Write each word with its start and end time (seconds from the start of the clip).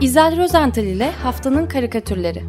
İzel 0.00 0.36
Rozental 0.36 0.84
ile 0.84 1.10
Haftanın 1.10 1.66
Karikatürleri 1.66 2.42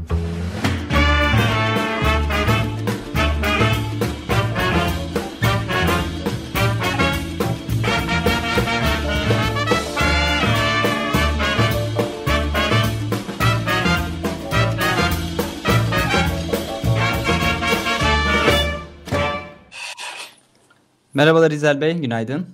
Merhabalar 21.13 21.51
İzel 21.51 21.81
Bey, 21.81 21.93
günaydın. 21.93 22.45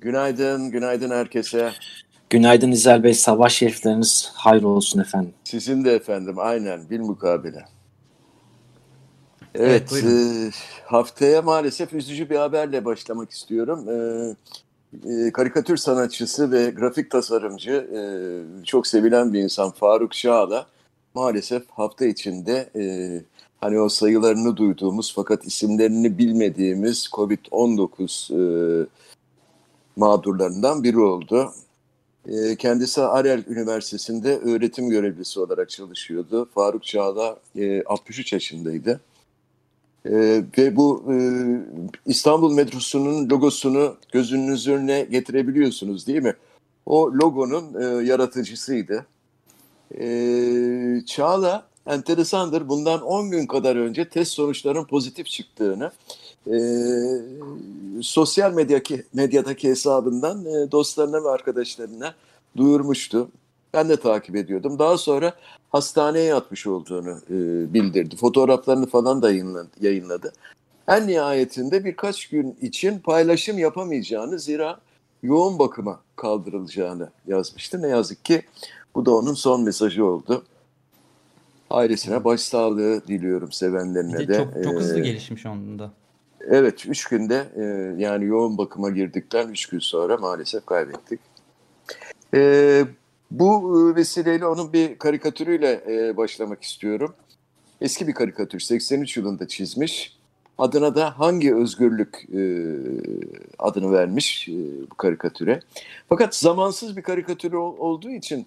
Günaydın, 0.00 0.70
günaydın 0.70 1.10
herkese. 1.10 1.72
Günaydın 2.30 2.72
İzel 2.72 3.02
Bey, 3.02 3.14
sabah 3.14 3.48
şerifleriniz 3.48 4.30
hayır 4.34 4.62
olsun 4.62 5.00
efendim. 5.00 5.34
Sizin 5.44 5.84
de 5.84 5.92
efendim, 5.92 6.34
aynen, 6.38 6.90
bil 6.90 7.00
mukabele. 7.00 7.64
Evet, 9.54 9.92
Evet, 9.92 10.04
e, 10.04 10.50
haftaya 10.84 11.42
maalesef 11.42 11.92
üzücü 11.92 12.30
bir 12.30 12.36
haberle 12.36 12.84
başlamak 12.84 13.30
istiyorum. 13.30 13.88
E, 13.88 13.98
e, 15.10 15.32
karikatür 15.32 15.76
sanatçısı 15.76 16.52
ve 16.52 16.70
grafik 16.70 17.10
tasarımcı, 17.10 17.72
e, 17.72 18.00
çok 18.64 18.86
sevilen 18.86 19.32
bir 19.32 19.40
insan 19.40 19.70
Faruk 19.70 20.14
Şah'la 20.14 20.66
maalesef 21.14 21.62
hafta 21.70 22.06
içinde 22.06 22.70
e, 22.76 22.82
hani 23.60 23.80
o 23.80 23.88
sayılarını 23.88 24.56
duyduğumuz 24.56 25.12
fakat 25.14 25.44
isimlerini 25.44 26.18
bilmediğimiz 26.18 27.08
COVID-19 27.12 28.34
e, 28.34 28.86
mağdurlarından 29.96 30.84
biri 30.84 30.98
oldu. 30.98 31.52
E, 32.28 32.56
kendisi 32.56 33.02
Arel 33.02 33.44
Üniversitesi'nde 33.48 34.38
öğretim 34.38 34.90
görevlisi 34.90 35.40
olarak 35.40 35.70
çalışıyordu. 35.70 36.48
Faruk 36.54 36.84
Çağla 36.84 37.36
e, 37.56 37.82
63 37.82 38.32
yaşındaydı. 38.32 39.00
E, 40.04 40.42
ve 40.58 40.76
bu 40.76 41.04
e, 41.12 41.16
İstanbul 42.06 42.52
metrosunun 42.52 43.30
logosunu 43.30 43.96
gözünüzün 44.12 44.72
önüne 44.72 45.06
getirebiliyorsunuz 45.10 46.06
değil 46.06 46.22
mi? 46.22 46.34
O 46.86 47.12
logonun 47.12 47.74
e, 47.80 48.06
yaratıcısıydı. 48.06 49.06
E, 49.98 51.02
Çağla 51.06 51.66
enteresandır. 51.86 52.68
Bundan 52.68 53.00
10 53.02 53.30
gün 53.30 53.46
kadar 53.46 53.76
önce 53.76 54.08
test 54.08 54.32
sonuçlarının 54.32 54.84
pozitif 54.84 55.26
çıktığını 55.26 55.90
e, 56.46 56.56
sosyal 58.02 58.52
medyaki, 58.52 59.04
medyadaki 59.14 59.68
hesabından 59.68 60.44
e, 60.44 60.70
dostlarına 60.70 61.24
ve 61.24 61.28
arkadaşlarına 61.28 62.14
duyurmuştu. 62.56 63.28
Ben 63.74 63.88
de 63.88 63.96
takip 63.96 64.36
ediyordum. 64.36 64.78
Daha 64.78 64.98
sonra 64.98 65.32
hastaneye 65.70 66.24
yatmış 66.24 66.66
olduğunu 66.66 67.10
e, 67.30 67.34
bildirdi. 67.74 68.16
Fotoğraflarını 68.16 68.86
falan 68.86 69.22
da 69.22 69.32
yayınladı. 69.80 70.32
En 70.88 71.06
nihayetinde 71.06 71.84
birkaç 71.84 72.26
gün 72.28 72.56
için 72.60 72.98
paylaşım 72.98 73.58
yapamayacağını 73.58 74.38
zira 74.38 74.80
yoğun 75.22 75.58
bakıma 75.58 76.00
kaldırılacağını 76.16 77.10
yazmıştı. 77.26 77.82
Ne 77.82 77.88
yazık 77.88 78.24
ki 78.24 78.42
bu 78.94 79.06
da 79.06 79.14
onun 79.14 79.34
son 79.34 79.62
mesajı 79.62 80.04
oldu. 80.04 80.44
Ailesine 81.70 82.24
başsağlığı 82.24 83.06
diliyorum 83.06 83.52
sevenlerine 83.52 84.18
Bir 84.18 84.28
de. 84.28 84.34
de 84.34 84.36
çok, 84.36 84.64
çok 84.64 84.74
hızlı 84.74 84.98
Ee, 84.98 85.02
gelişmiş 85.02 85.46
onda. 85.46 85.90
Evet, 86.40 86.86
üç 86.86 87.04
günde 87.04 87.48
e, 87.56 87.62
yani 88.02 88.24
yoğun 88.24 88.58
bakıma 88.58 88.90
girdikten 88.90 89.48
üç 89.48 89.66
gün 89.66 89.78
sonra 89.78 90.16
maalesef 90.16 90.66
kaybettik. 90.66 91.20
E, 92.34 92.84
bu 93.30 93.72
vesileyle 93.96 94.46
onun 94.46 94.72
bir 94.72 94.98
karikatürüyle 94.98 95.84
e, 95.88 96.16
başlamak 96.16 96.62
istiyorum. 96.62 97.14
Eski 97.80 98.06
bir 98.08 98.14
karikatür, 98.14 98.60
83 98.60 99.16
yılında 99.16 99.48
çizmiş. 99.48 100.18
Adına 100.58 100.94
da 100.94 101.18
Hangi 101.18 101.54
Özgürlük 101.54 102.26
e, 102.34 102.40
adını 103.58 103.92
vermiş 103.92 104.48
e, 104.48 104.52
bu 104.90 104.94
karikatüre. 104.94 105.60
Fakat 106.08 106.36
zamansız 106.36 106.96
bir 106.96 107.02
karikatür 107.02 107.52
ol- 107.52 107.76
olduğu 107.78 108.10
için 108.10 108.46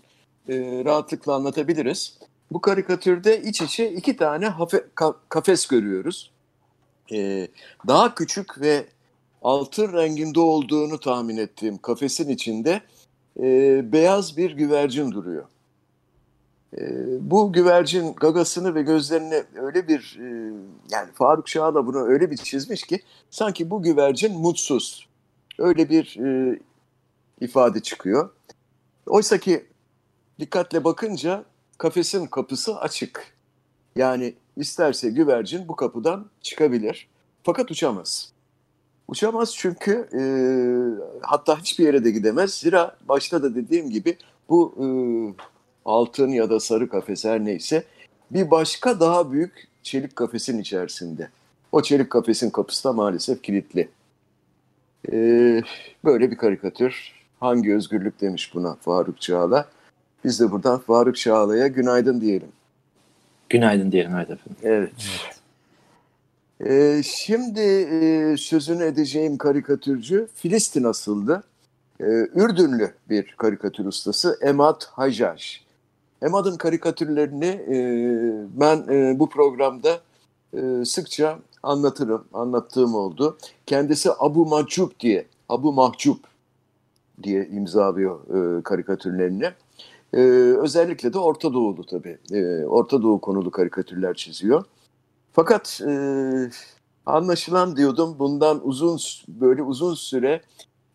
e, 0.50 0.56
rahatlıkla 0.86 1.36
anlatabiliriz. 1.36 2.18
Bu 2.52 2.62
karikatürde 2.62 3.42
iç 3.42 3.62
içe 3.62 3.92
iki 3.92 4.18
tane 4.18 4.46
hafe- 4.46 4.86
ka- 4.96 5.16
kafes 5.30 5.68
görüyoruz 5.68 6.32
e, 7.12 7.48
daha 7.88 8.16
küçük 8.16 8.62
ve 8.62 8.86
altın 9.42 9.94
renginde 9.94 10.40
olduğunu 10.40 11.00
tahmin 11.00 11.38
ettiğim 11.38 11.78
kafesin 11.78 12.30
içinde 12.30 12.82
e, 13.42 13.92
beyaz 13.92 14.38
bir 14.38 14.52
güvercin 14.52 15.12
duruyor. 15.12 15.46
E, 16.78 16.82
bu 17.32 17.54
güvercin 17.54 18.14
gagasını 18.14 18.76
ve 18.76 18.82
gözlerini 18.82 19.44
öyle 19.56 19.88
bir 19.88 20.20
e, 20.20 20.54
yani 20.92 21.12
Faruk 21.14 21.50
Şah 21.50 21.74
da 21.74 21.88
bunu 21.88 22.02
öyle 22.02 22.32
bir 22.32 22.38
çizmiş 22.38 22.84
ki 22.84 23.00
sanki 23.30 23.70
bu 23.70 23.84
güvercin 23.84 24.40
mutsuz. 24.40 25.08
Öyle 25.60 25.90
bir 25.90 26.20
e, 26.20 26.60
ifade 27.42 27.80
çıkıyor. 27.80 28.30
Oysa 29.06 29.38
ki 29.38 29.66
dikkatle 30.40 30.84
bakınca 30.84 31.44
kafesin 31.78 32.26
kapısı 32.26 32.78
açık. 32.78 33.34
Yani 33.96 34.34
isterse 34.58 35.10
güvercin 35.10 35.68
bu 35.68 35.76
kapıdan 35.76 36.30
çıkabilir. 36.42 37.08
Fakat 37.44 37.72
uçamaz. 37.72 38.31
Uçamaz 39.12 39.56
çünkü 39.56 40.08
e, 40.14 40.22
hatta 41.22 41.60
hiçbir 41.60 41.86
yere 41.86 42.04
de 42.04 42.12
gidemez. 42.12 42.54
Zira 42.54 42.96
başta 43.08 43.44
da 43.44 43.56
dediğim 43.56 43.90
gibi 43.90 44.18
bu 44.50 44.76
e, 44.80 44.86
altın 45.86 46.30
ya 46.30 46.50
da 46.50 46.60
sarı 46.60 46.90
kafes 46.90 47.26
her 47.26 47.46
neyse 47.46 47.84
bir 48.32 48.52
başka 48.52 49.00
daha 49.00 49.32
büyük 49.32 49.68
çelik 49.84 50.16
kafesin 50.16 50.60
içerisinde. 50.60 51.30
O 51.72 51.82
çelik 51.82 52.10
kafesin 52.10 52.50
kapısı 52.50 52.84
da 52.84 52.94
maalesef 52.94 53.44
kilitli. 53.44 53.90
E, 55.12 55.18
böyle 56.06 56.32
bir 56.32 56.38
karikatür. 56.38 57.12
Hangi 57.40 57.76
özgürlük 57.76 58.22
demiş 58.22 58.56
buna 58.56 58.76
Faruk 58.76 59.22
Çağla. 59.22 59.66
Biz 60.24 60.40
de 60.40 60.52
buradan 60.52 60.80
Faruk 60.80 61.16
Çağla'ya 61.16 61.68
günaydın 61.68 62.22
diyelim. 62.22 62.52
Günaydın 63.50 63.92
diyelim 63.92 64.16
evet 64.16 64.30
efendim. 64.30 64.58
Evet. 64.64 64.92
Ee, 66.66 67.02
şimdi 67.06 67.60
e, 67.60 68.36
sözünü 68.38 68.84
edeceğim 68.84 69.38
karikatürcü 69.38 70.28
Filistin 70.36 70.84
asıldı. 70.84 71.44
Ee, 72.02 72.06
Ürdünlü 72.36 72.94
bir 73.10 73.36
karikatür 73.38 73.86
ustası 73.86 74.38
Emad 74.42 74.84
Hajaj. 74.84 75.62
Emad'ın 76.22 76.58
karikatürlerini 76.58 77.46
e, 77.46 77.76
ben 78.62 78.78
e, 78.90 79.20
bu 79.20 79.30
programda 79.30 80.00
e, 80.54 80.86
sıkça 80.86 81.40
anlatırım, 81.64 82.26
anlattığım 82.34 82.96
oldu. 82.96 83.38
Kendisi 83.66 84.10
Abu 84.20 84.46
Mahcup 84.46 85.00
diye, 85.00 85.26
Abu 85.50 85.74
Mahcup 85.74 86.20
diye 87.24 87.48
imzalıyor 87.48 88.20
e, 88.60 88.64
karikatürlerini. 88.64 89.50
Ee, 90.14 90.18
özellikle 90.62 91.14
de 91.14 91.20
Orta 91.20 91.54
Doğulu 91.54 91.86
tabii. 91.86 92.18
Ee, 92.34 92.66
Orta 92.66 93.02
Doğu 93.02 93.22
konulu 93.22 93.52
karikatürler 93.52 94.14
çiziyor. 94.14 94.64
Fakat 95.34 95.82
e, 95.88 95.94
anlaşılan 97.06 97.78
diyordum 97.78 98.16
bundan 98.20 98.68
uzun 98.68 99.00
böyle 99.28 99.64
uzun 99.64 99.94
süre 99.94 100.42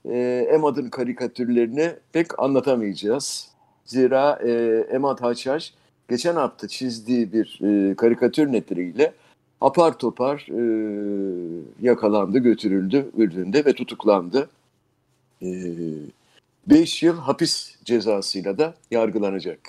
e, 0.04 0.48
Emad'ın 0.54 0.90
karikatürlerini 0.90 1.96
pek 2.12 2.38
anlatamayacağız. 2.38 3.48
Zira 3.84 4.38
e, 4.44 4.52
Emad 4.90 5.22
Haçhaş 5.22 5.74
geçen 6.08 6.36
hafta 6.36 6.68
çizdiği 6.68 7.32
bir 7.32 7.60
e, 7.62 7.94
karikatür 7.94 8.52
nedeniyle 8.52 9.12
apar 9.60 9.98
topar 9.98 10.46
e, 10.50 10.62
yakalandı, 11.80 12.38
götürüldü 12.38 13.10
Ürdün'de 13.16 13.64
ve 13.64 13.72
tutuklandı. 13.72 14.48
E, 15.42 15.48
5 16.66 17.02
yıl 17.02 17.16
hapis 17.16 17.76
cezasıyla 17.84 18.58
da 18.58 18.74
yargılanacak. 18.90 19.60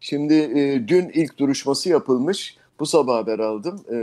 Şimdi 0.00 0.34
e, 0.34 0.88
dün 0.88 1.08
ilk 1.08 1.38
duruşması 1.38 1.88
yapılmış. 1.88 2.56
Bu 2.80 2.86
sabah 2.86 3.16
haber 3.16 3.38
aldım. 3.38 3.80
E, 3.92 3.98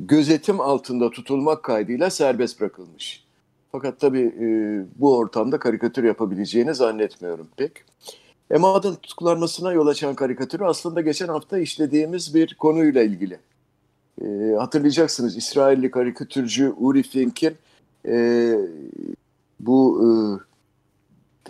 gözetim 0.00 0.60
altında 0.60 1.10
tutulmak 1.10 1.62
kaydıyla 1.62 2.10
serbest 2.10 2.60
bırakılmış. 2.60 3.24
Fakat 3.72 4.00
tabii 4.00 4.34
e, 4.40 4.46
bu 5.00 5.16
ortamda 5.16 5.58
karikatür 5.58 6.04
yapabileceğini 6.04 6.74
zannetmiyorum 6.74 7.48
pek. 7.56 7.72
Emad'ın 8.50 8.94
tutuklanmasına 8.94 9.72
yol 9.72 9.86
açan 9.86 10.14
karikatürü 10.14 10.64
aslında 10.64 11.00
geçen 11.00 11.28
hafta 11.28 11.58
işlediğimiz 11.58 12.34
bir 12.34 12.54
konuyla 12.54 13.02
ilgili. 13.02 13.38
E, 14.22 14.54
hatırlayacaksınız 14.58 15.36
İsrailli 15.36 15.90
karikatürcü 15.90 16.74
Uri 16.78 17.02
Fink'in 17.02 17.54
e, 18.08 18.54
bu 19.60 20.04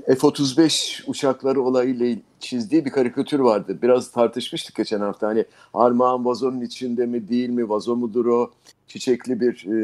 e, 0.08 0.14
F-35 0.14 1.05
uçakları 1.06 1.62
olayıyla 1.62 2.17
çizdiği 2.44 2.85
bir 2.85 2.91
karikatür 2.91 3.41
vardı. 3.41 3.79
Biraz 3.82 4.11
tartışmıştık 4.11 4.76
geçen 4.76 5.00
hafta. 5.00 5.26
Hani 5.29 5.44
armağan 5.75 6.25
vazonun 6.25 6.61
içinde 6.61 7.06
mi 7.06 7.29
değil 7.29 7.49
mi? 7.49 7.69
Vazo 7.69 7.96
mudur 7.96 8.26
o? 8.26 8.50
Çiçekli 8.87 9.41
bir 9.41 9.67
e, 9.67 9.76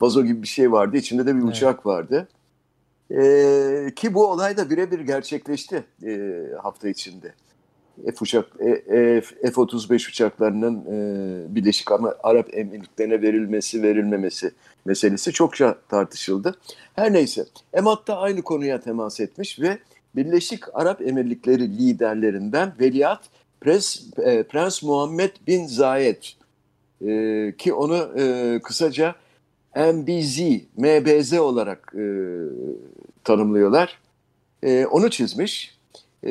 vazo 0.00 0.24
gibi 0.24 0.42
bir 0.42 0.48
şey 0.48 0.72
vardı. 0.72 0.96
İçinde 0.96 1.26
de 1.26 1.34
bir 1.36 1.42
Evet. 1.42 1.50
uçak 1.50 1.86
vardı. 1.86 2.28
E, 3.10 3.92
ki 3.96 4.14
bu 4.14 4.26
olay 4.26 4.56
da 4.56 4.70
birebir 4.70 5.00
gerçekleşti 5.00 5.84
e, 6.06 6.42
hafta 6.62 6.88
içinde. 6.88 7.34
F 8.04 8.16
uçak 8.20 8.46
e, 8.60 9.20
F-35 9.20 10.08
uçaklarının 10.08 10.84
e, 10.84 11.54
Birleşik 11.54 11.88
Arap 12.22 12.48
Emirlikleri'ne 12.52 13.22
verilmesi 13.22 13.82
verilmemesi 13.82 14.52
meselesi 14.84 15.32
çokça 15.32 15.78
tartışıldı. 15.88 16.58
Her 16.94 17.12
neyse 17.12 17.44
Emad 17.72 18.06
da 18.08 18.18
aynı 18.18 18.42
konuya 18.42 18.80
temas 18.80 19.20
etmiş 19.20 19.60
ve 19.60 19.78
Birleşik 20.16 20.62
Arap 20.74 21.02
Emirlikleri 21.02 21.78
liderlerinden 21.78 22.72
Veliaht 22.80 23.20
Prens, 23.60 24.00
e, 24.18 24.42
Prens 24.42 24.82
Muhammed 24.82 25.30
bin 25.46 25.66
Zayed 25.66 26.22
e, 27.06 27.54
ki 27.58 27.72
onu 27.72 28.20
e, 28.20 28.58
kısaca 28.62 29.14
MBZ, 29.76 30.40
MBZ 30.76 31.32
olarak 31.32 31.94
e, 31.94 32.04
tanımlıyorlar. 33.24 33.98
E, 34.62 34.86
onu 34.86 35.10
çizmiş. 35.10 35.78
E, 36.26 36.30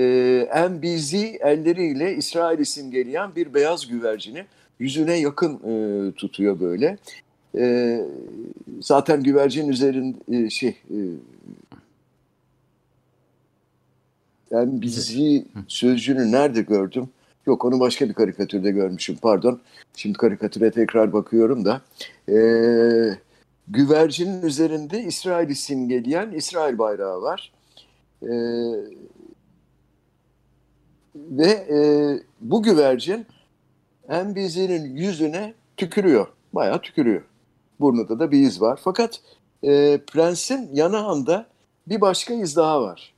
MBZ 0.69 1.13
elleriyle 1.39 2.15
İsrail'i 2.15 2.65
simgeleyen 2.65 3.35
bir 3.35 3.53
beyaz 3.53 3.87
güvercini 3.87 4.45
yüzüne 4.79 5.19
yakın 5.19 5.53
e, 5.53 6.11
tutuyor 6.11 6.59
böyle. 6.59 6.97
E, 7.57 7.99
zaten 8.81 9.23
güvercin 9.23 9.67
üzerinde 9.67 10.17
e, 10.31 10.49
şey 10.49 10.69
e, 10.69 10.99
MBZ 14.51 15.17
sözcüğünü 15.67 16.31
nerede 16.31 16.61
gördüm? 16.61 17.09
Yok 17.45 17.65
onu 17.65 17.79
başka 17.79 18.09
bir 18.09 18.13
karikatürde 18.13 18.71
görmüşüm 18.71 19.17
pardon. 19.17 19.59
Şimdi 19.95 20.17
karikatüre 20.17 20.71
tekrar 20.71 21.13
bakıyorum 21.13 21.65
da. 21.65 21.81
Ee, 22.29 23.17
güvercinin 23.67 24.41
üzerinde 24.41 25.03
İsrail'i 25.03 25.55
simgeleyen 25.55 26.31
İsrail 26.31 26.77
bayrağı 26.77 27.21
var. 27.21 27.51
Ee, 28.23 28.27
ve 31.15 31.51
e, 31.51 31.79
bu 32.41 32.63
güvercin 32.63 33.25
Embizinin 34.09 34.95
yüzüne 34.95 35.53
tükürüyor. 35.77 36.27
Bayağı 36.53 36.81
tükürüyor. 36.81 37.21
Burnunda 37.79 38.19
da 38.19 38.31
bir 38.31 38.39
iz 38.39 38.61
var. 38.61 38.79
Fakat 38.83 39.21
e, 39.63 39.99
prensin 40.07 40.69
yanağında 40.73 41.47
bir 41.87 42.01
başka 42.01 42.33
iz 42.33 42.55
daha 42.55 42.81
var. 42.81 43.13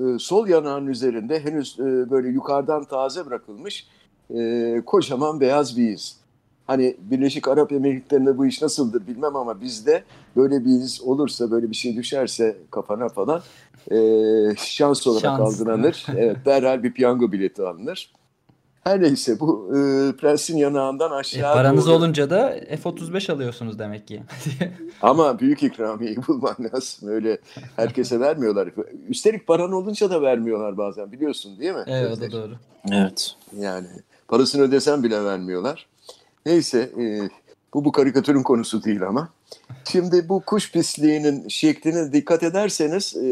E, 0.00 0.18
sol 0.18 0.48
yanağın 0.48 0.86
üzerinde 0.86 1.44
henüz 1.44 1.76
e, 1.80 2.10
böyle 2.10 2.28
yukarıdan 2.28 2.84
taze 2.84 3.26
bırakılmış 3.26 3.86
e, 4.34 4.82
kocaman 4.86 5.40
beyaz 5.40 5.76
bir 5.76 5.90
iz. 5.90 6.20
Hani 6.66 6.96
Birleşik 7.00 7.48
Arap 7.48 7.72
Emirlikleri'nde 7.72 8.38
bu 8.38 8.46
iş 8.46 8.62
nasıldır 8.62 9.06
bilmem 9.06 9.36
ama 9.36 9.60
bizde 9.60 10.02
böyle 10.36 10.64
bir 10.64 10.70
iz 10.70 11.02
olursa, 11.02 11.50
böyle 11.50 11.70
bir 11.70 11.76
şey 11.76 11.96
düşerse 11.96 12.56
kafana 12.70 13.08
falan 13.08 13.42
e, 13.90 13.96
şans 14.56 15.06
olarak 15.06 15.22
şans. 15.22 15.40
algılanır. 15.40 16.06
evet, 16.16 16.36
derhal 16.44 16.82
bir 16.82 16.92
piyango 16.92 17.32
bileti 17.32 17.62
alınır. 17.62 18.12
Her 18.84 19.02
neyse 19.02 19.40
bu 19.40 19.68
e, 19.68 19.76
prensin 20.16 20.56
yanağından 20.56 21.10
aşağı 21.10 21.52
e, 21.52 21.54
Paranız 21.54 21.86
doğru... 21.86 21.94
olunca 21.94 22.30
da 22.30 22.56
F-35 22.82 23.32
alıyorsunuz 23.32 23.78
demek 23.78 24.08
ki. 24.08 24.22
Ama 25.02 25.38
büyük 25.38 25.62
ikramiyeyi 25.62 26.16
bulman 26.28 26.56
lazım. 26.74 27.08
Öyle 27.08 27.38
herkese 27.76 28.20
vermiyorlar. 28.20 28.68
Üstelik 29.08 29.46
paran 29.46 29.72
olunca 29.72 30.10
da 30.10 30.22
vermiyorlar 30.22 30.76
bazen 30.76 31.12
biliyorsun 31.12 31.58
değil 31.58 31.72
mi? 31.72 31.84
Evet 31.86 32.18
o 32.18 32.20
da 32.20 32.32
doğru. 32.32 32.52
Evet. 32.92 33.36
Yani 33.58 33.86
parasını 34.28 34.62
ödesen 34.62 35.02
bile 35.02 35.24
vermiyorlar. 35.24 35.86
Neyse 36.46 36.90
e, 36.98 37.28
bu 37.74 37.84
bu 37.84 37.92
karikatürün 37.92 38.42
konusu 38.42 38.84
değil 38.84 39.02
ama. 39.02 39.28
Şimdi 39.92 40.28
bu 40.28 40.40
kuş 40.40 40.72
pisliğinin 40.72 41.48
şekline 41.48 42.12
dikkat 42.12 42.42
ederseniz 42.42 43.16
e, 43.16 43.28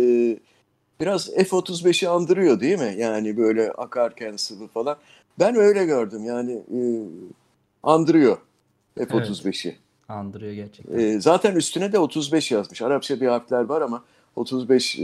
biraz 1.01 1.31
F-35'i 1.35 2.09
andırıyor 2.09 2.61
değil 2.61 2.79
mi? 2.79 2.95
Yani 2.99 3.37
böyle 3.37 3.73
akarken 3.73 4.37
sıvı 4.37 4.67
falan. 4.67 4.97
Ben 5.39 5.57
öyle 5.57 5.85
gördüm 5.85 6.25
yani 6.25 6.53
e, 6.53 6.81
andırıyor 7.83 8.39
F-35'i. 8.95 9.69
Evet, 9.69 9.79
andırıyor 10.09 10.53
gerçekten. 10.53 10.99
E, 10.99 11.21
zaten 11.21 11.57
üstüne 11.57 11.93
de 11.93 11.99
35 11.99 12.51
yazmış. 12.51 12.83
Arapça 12.83 13.21
bir 13.21 13.27
harfler 13.27 13.65
var 13.65 13.81
ama 13.81 14.05
35 14.37 14.99
e, 14.99 15.03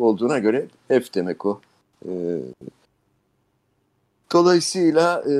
olduğuna 0.00 0.38
göre 0.38 0.66
F 0.88 1.04
demek 1.14 1.46
o. 1.46 1.60
E, 2.08 2.10
dolayısıyla 4.32 5.24
e, 5.30 5.34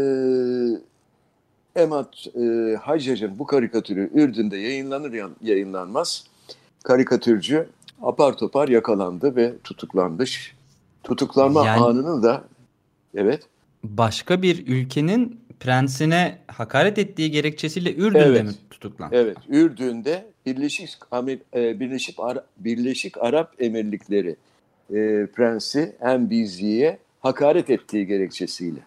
Emad 1.76 2.12
e, 2.34 2.76
Hacac'ın 2.76 3.38
bu 3.38 3.46
karikatürü 3.46 4.10
Ürdün'de 4.14 4.56
yayınlanır 4.56 5.30
yayınlanmaz 5.42 6.24
karikatürcü 6.84 7.68
apar 8.02 8.36
topar 8.36 8.68
yakalandı 8.68 9.36
ve 9.36 9.54
tutuklanmış. 9.64 10.56
Tutuklanma 11.04 11.66
yani, 11.66 11.84
anını 11.84 12.22
da 12.22 12.44
evet. 13.14 13.48
Başka 13.90 14.42
bir 14.42 14.66
ülkenin 14.66 15.40
prensine 15.60 16.38
hakaret 16.46 16.98
ettiği 16.98 17.30
gerekçesiyle 17.30 17.94
Ürdün'de 17.94 18.24
evet, 18.24 18.44
mi 18.44 18.52
tutuklandı? 18.70 19.16
Evet, 19.16 19.36
Ürdün'de 19.48 20.26
Birleşik 20.46 20.90
Amer, 21.10 21.38
e, 21.54 21.80
Birleşik 21.80 22.20
Ara, 22.20 22.46
Birleşik 22.58 23.18
Arap 23.18 23.54
Emirlikleri 23.58 24.36
e, 24.90 25.26
prensi 25.26 25.96
Embizli'ye 26.00 26.98
hakaret 27.20 27.70
ettiği 27.70 28.06
gerekçesiyle. 28.06 28.80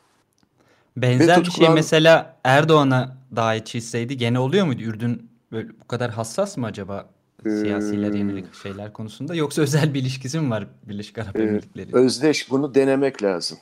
Benzer 0.97 1.35
tutuklan... 1.35 1.61
bir 1.61 1.65
şey 1.65 1.75
mesela 1.75 2.37
Erdoğan'a 2.43 3.17
dahi 3.35 3.65
çizseydi 3.65 4.17
gene 4.17 4.39
oluyor 4.39 4.65
muydu? 4.65 4.81
Ürdün 4.81 5.29
böyle 5.51 5.69
bu 5.69 5.87
kadar 5.87 6.11
hassas 6.11 6.57
mı 6.57 6.65
acaba 6.65 7.09
siyasiler 7.43 8.13
yönelik 8.13 8.53
şeyler 8.53 8.93
konusunda 8.93 9.35
yoksa 9.35 9.61
özel 9.61 9.93
bir 9.93 10.01
ilişkisi 10.01 10.39
mi 10.39 10.49
var 10.49 10.67
Birleşik 10.83 11.17
Arap 11.17 11.35
ee, 11.35 11.41
Emirlikleri? 11.41 11.95
Özdeş 11.95 12.49
bunu 12.51 12.75
denemek 12.75 13.23
lazım. 13.23 13.57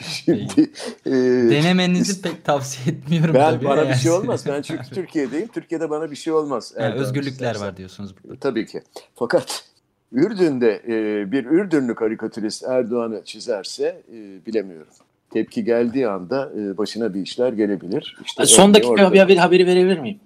Şimdi, 0.00 0.70
e, 1.06 1.10
Denemenizi 1.50 2.22
pek 2.22 2.44
tavsiye 2.44 2.96
etmiyorum 2.96 3.34
ben, 3.34 3.54
tabii. 3.54 3.64
Bana 3.64 3.88
bir 3.88 3.94
şey 3.94 4.10
olmaz. 4.10 4.44
Ben 4.48 4.62
çünkü 4.62 4.90
Türkiye'deyim. 4.94 5.48
Türkiye'de 5.48 5.90
bana 5.90 6.10
bir 6.10 6.16
şey 6.16 6.32
olmaz. 6.32 6.74
Yani 6.78 6.94
özgürlükler 6.94 7.32
istersen. 7.32 7.66
var 7.66 7.76
diyorsunuz 7.76 8.14
burada. 8.24 8.40
Tabii 8.40 8.66
ki. 8.66 8.82
Fakat 9.14 9.64
Ürdün'de 10.12 10.82
e, 10.88 11.32
bir 11.32 11.44
Ürdünlü 11.44 11.94
karikatürist 11.94 12.64
Erdoğan'ı 12.64 13.24
çizerse 13.24 14.02
e, 14.12 14.46
bilemiyorum 14.46 14.92
tepki 15.30 15.64
geldiği 15.64 16.08
anda 16.08 16.52
e, 16.58 16.78
başına 16.78 17.14
bir 17.14 17.20
işler 17.20 17.52
gelebilir. 17.52 18.16
İşte 18.24 18.46
Son 18.46 18.74
dakika 18.74 18.92
orada... 18.92 19.28
bir 19.28 19.36
haberi 19.36 19.66
verebilir 19.66 19.98
miyim? 19.98 20.20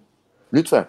Lütfen. 0.53 0.87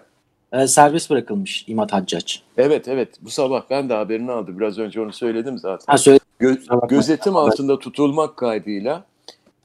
E, 0.52 0.66
serbest 0.66 1.10
bırakılmış 1.10 1.64
İmat 1.66 1.92
Haccac. 1.92 2.34
Evet 2.56 2.88
evet 2.88 3.08
bu 3.20 3.30
sabah 3.30 3.62
ben 3.70 3.88
de 3.88 3.94
haberini 3.94 4.32
aldım. 4.32 4.58
Biraz 4.58 4.78
önce 4.78 5.00
onu 5.00 5.12
söyledim 5.12 5.58
zaten. 5.58 5.84
Ha, 5.86 5.98
söyle. 5.98 6.18
Gö- 6.40 6.88
gözetim 6.88 7.36
altında 7.36 7.78
tutulmak 7.78 8.36
kaydıyla 8.36 9.04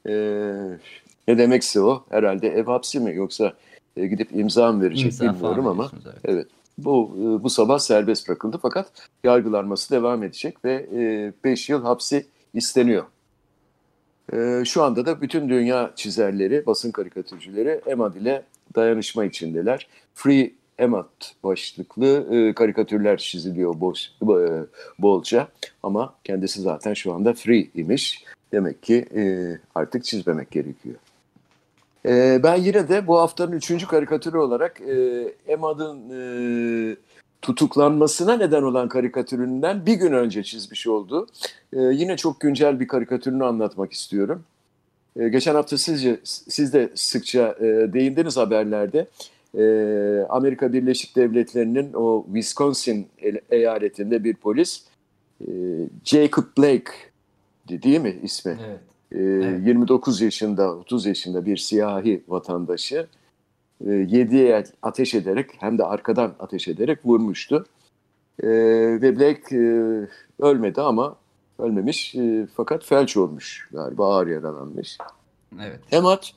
e, 0.05 0.13
ne 1.27 1.37
demekse 1.37 1.81
o 1.81 2.03
herhalde 2.09 2.47
ev 2.47 2.65
hapsi 2.65 2.99
mi 2.99 3.15
yoksa 3.15 3.53
e, 3.97 4.07
gidip 4.07 4.35
imza 4.35 4.71
mı 4.71 4.83
verecek 4.83 5.05
imza 5.05 5.33
bilmiyorum 5.33 5.67
ama 5.67 5.91
evet. 6.05 6.17
evet. 6.25 6.47
Bu 6.77 7.17
e, 7.19 7.43
bu 7.43 7.49
sabah 7.49 7.79
serbest 7.79 8.29
bırakıldı 8.29 8.59
fakat 8.61 8.91
yargılanması 9.23 9.91
devam 9.91 10.23
edecek 10.23 10.65
ve 10.65 10.87
5 11.43 11.69
e, 11.69 11.73
yıl 11.73 11.83
hapsi 11.83 12.25
isteniyor. 12.53 13.03
E, 14.33 14.65
şu 14.65 14.83
anda 14.83 15.05
da 15.05 15.21
bütün 15.21 15.49
dünya 15.49 15.91
çizerleri, 15.95 16.65
basın 16.65 16.91
karikatürcüleri 16.91 17.81
Emad 17.85 18.15
ile 18.15 18.43
dayanışma 18.75 19.25
içindeler. 19.25 19.87
Free 20.13 20.51
Emad 20.79 21.09
başlıklı 21.43 22.35
e, 22.35 22.53
karikatürler 22.53 23.17
çiziliyor 23.17 23.79
boş, 23.79 24.11
e, 24.21 24.65
bolca 24.99 25.47
ama 25.83 26.13
kendisi 26.23 26.61
zaten 26.61 26.93
şu 26.93 27.13
anda 27.13 27.33
free 27.33 27.67
imiş. 27.75 28.23
Demek 28.51 28.83
ki 28.83 29.05
e, 29.15 29.23
artık 29.75 30.03
çizmemek 30.03 30.51
gerekiyor. 30.51 30.95
E, 32.05 32.39
ben 32.43 32.55
yine 32.55 32.89
de 32.89 33.07
bu 33.07 33.19
haftanın 33.19 33.51
üçüncü 33.51 33.87
karikatürü 33.87 34.37
olarak 34.37 34.81
e, 34.81 35.27
Emad'ın 35.47 36.09
e, 36.09 36.95
tutuklanmasına 37.41 38.37
neden 38.37 38.63
olan 38.63 38.89
karikatüründen 38.89 39.85
bir 39.85 39.93
gün 39.93 40.11
önce 40.11 40.43
çizmiş 40.43 40.87
oldu. 40.87 41.27
E, 41.73 41.79
yine 41.79 42.17
çok 42.17 42.39
güncel 42.39 42.79
bir 42.79 42.87
karikatürünü 42.87 43.45
anlatmak 43.45 43.93
istiyorum. 43.93 44.43
E, 45.19 45.29
geçen 45.29 45.55
hafta 45.55 45.77
sizce, 45.77 46.19
siz 46.23 46.73
de 46.73 46.89
sıkça 46.95 47.55
e, 47.59 47.63
değindiniz 47.93 48.37
haberlerde. 48.37 49.07
E, 49.57 49.63
Amerika 50.29 50.73
Birleşik 50.73 51.15
Devletleri'nin 51.15 51.93
o 51.93 52.25
Wisconsin 52.25 53.07
eyaletinde 53.49 54.23
bir 54.23 54.33
polis 54.33 54.83
e, 55.41 55.47
Jacob 56.03 56.43
Blake 56.57 56.91
değil 57.69 58.01
mi 58.01 58.17
ismi? 58.23 58.57
Evet. 58.67 58.79
E, 59.11 59.17
evet. 59.19 59.67
29 59.67 60.21
yaşında, 60.21 60.75
30 60.75 61.05
yaşında 61.05 61.45
bir 61.45 61.57
siyahi 61.57 62.23
vatandaşı 62.27 63.07
e, 63.85 63.91
yediye 63.91 64.63
ateş 64.81 65.15
ederek 65.15 65.49
hem 65.59 65.77
de 65.77 65.83
arkadan 65.83 66.33
ateş 66.39 66.67
ederek 66.67 66.99
vurmuştu. 67.05 67.65
E, 68.43 68.47
ve 69.01 69.19
Blake 69.19 69.55
e, 69.55 69.61
ölmedi 70.39 70.81
ama 70.81 71.15
ölmemiş 71.59 72.15
e, 72.15 72.47
fakat 72.55 72.83
felç 72.83 73.17
olmuş 73.17 73.69
galiba 73.71 74.15
ağır 74.15 74.27
yaralanmış. 74.27 74.97
Evet. 75.61 75.79
Emat 75.91 76.31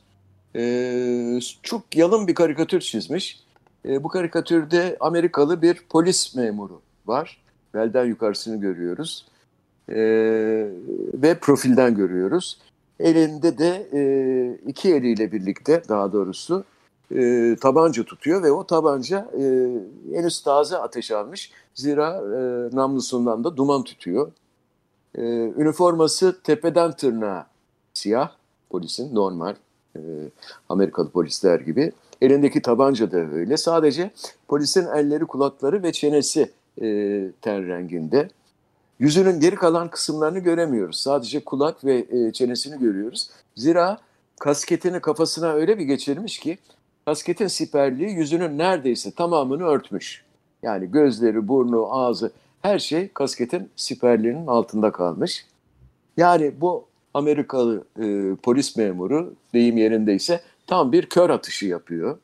e, 0.55 1.39
çok 1.63 1.95
yalın 1.95 2.27
bir 2.27 2.35
karikatür 2.35 2.79
çizmiş. 2.79 3.39
E, 3.85 4.03
bu 4.03 4.07
karikatürde 4.07 4.97
Amerikalı 4.99 5.61
bir 5.61 5.85
polis 5.89 6.35
memuru 6.35 6.81
var. 7.05 7.41
Belden 7.73 8.05
yukarısını 8.05 8.61
görüyoruz. 8.61 9.25
E, 9.89 9.95
ve 11.13 11.39
profilden 11.41 11.95
görüyoruz. 11.95 12.59
Elinde 12.99 13.57
de 13.57 13.87
e, 13.93 14.01
iki 14.67 14.93
eliyle 14.93 15.31
birlikte 15.31 15.81
daha 15.89 16.13
doğrusu 16.13 16.63
e, 17.15 17.55
tabanca 17.61 18.03
tutuyor 18.03 18.43
ve 18.43 18.51
o 18.51 18.67
tabanca 18.67 19.31
e, 19.39 19.43
henüz 20.15 20.41
taze 20.41 20.77
ateş 20.77 21.11
almış. 21.11 21.51
Zira 21.73 22.09
e, 22.15 22.75
namlusundan 22.75 23.43
da 23.43 23.57
duman 23.57 23.83
tutuyor. 23.83 24.31
E, 25.15 25.21
üniforması 25.57 26.41
tepeden 26.43 26.91
tırnağa 26.91 27.47
siyah 27.93 28.31
polisin 28.69 29.15
normal 29.15 29.55
e, 29.95 29.99
Amerikalı 30.69 31.09
polisler 31.09 31.59
gibi. 31.59 31.91
Elindeki 32.21 32.61
tabanca 32.61 33.11
da 33.11 33.17
öyle. 33.17 33.57
Sadece 33.57 34.11
polisin 34.47 34.87
elleri, 34.87 35.25
kulakları 35.25 35.83
ve 35.83 35.91
çenesi 35.91 36.51
e, 36.81 36.85
ten 37.41 37.67
renginde. 37.67 38.29
Yüzünün 38.99 39.39
geri 39.39 39.55
kalan 39.55 39.89
kısımlarını 39.89 40.39
göremiyoruz. 40.39 40.97
Sadece 40.97 41.39
kulak 41.39 41.85
ve 41.85 42.05
e, 42.09 42.31
çenesini 42.31 42.79
görüyoruz. 42.79 43.29
Zira 43.55 43.97
kasketini 44.39 44.99
kafasına 44.99 45.53
öyle 45.53 45.79
bir 45.79 45.83
geçirmiş 45.83 46.39
ki 46.39 46.57
kasketin 47.05 47.47
siperliği 47.47 48.11
yüzünün 48.11 48.57
neredeyse 48.57 49.11
tamamını 49.11 49.63
örtmüş. 49.63 50.23
Yani 50.63 50.91
gözleri, 50.91 51.47
burnu, 51.47 51.87
ağzı 51.93 52.31
her 52.61 52.79
şey 52.79 53.07
kasketin 53.07 53.69
siperliğinin 53.75 54.47
altında 54.47 54.91
kalmış. 54.91 55.45
Yani 56.17 56.51
bu 56.61 56.85
Amerikalı 57.13 57.83
e, 57.99 58.35
polis 58.43 58.77
memuru 58.77 59.33
deyim 59.53 59.77
yerindeyse 59.77 60.41
tam 60.67 60.91
bir 60.91 61.05
kör 61.05 61.29
atışı 61.29 61.65
yapıyor. 61.65 62.17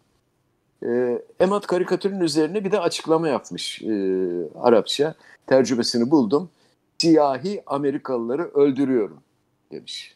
E, 0.86 1.22
Emat 1.40 1.68
karikatürün 1.68 2.20
üzerine 2.20 2.64
bir 2.66 2.72
de 2.72 2.80
açıklama 2.80 3.28
yapmış 3.28 3.82
e, 3.82 3.94
Arapça. 4.62 5.16
Tercümesini 5.48 6.12
buldum. 6.12 6.50
Siyahi 6.98 7.64
Amerikalıları 7.66 8.44
öldürüyorum 8.54 9.20
demiş. 9.72 10.16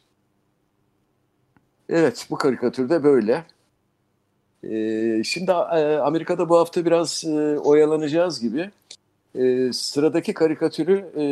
Evet 1.90 2.28
bu 2.30 2.36
karikatürde 2.36 3.04
böyle. 3.04 3.46
E, 4.64 5.24
şimdi 5.24 5.52
e, 5.52 5.98
Amerika'da 5.98 6.50
bu 6.50 6.58
hafta 6.58 6.86
biraz 6.86 7.24
e, 7.26 7.60
oyalanacağız 7.60 8.40
gibi. 8.42 8.72
E, 9.36 9.74
sıradaki 9.74 10.34
karikatürü 10.34 11.12
e, 11.18 11.24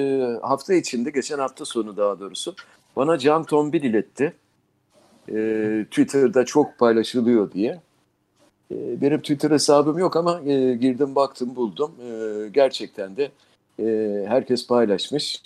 hafta 0.41 0.73
içinde, 0.73 1.09
geçen 1.09 1.39
hafta 1.39 1.65
sonu 1.65 1.97
daha 1.97 2.19
doğrusu 2.19 2.55
bana 2.95 3.17
Can 3.17 3.43
Tombil 3.43 3.83
iletti. 3.83 4.33
E, 5.29 5.35
Twitter'da 5.89 6.45
çok 6.45 6.77
paylaşılıyor 6.77 7.51
diye. 7.51 7.81
E, 8.71 9.01
benim 9.01 9.19
Twitter 9.21 9.51
hesabım 9.51 9.97
yok 9.97 10.15
ama 10.15 10.41
e, 10.41 10.73
girdim 10.73 11.15
baktım 11.15 11.55
buldum. 11.55 11.91
E, 12.01 12.49
gerçekten 12.49 13.17
de 13.17 13.31
e, 13.79 14.25
herkes 14.27 14.67
paylaşmış. 14.67 15.41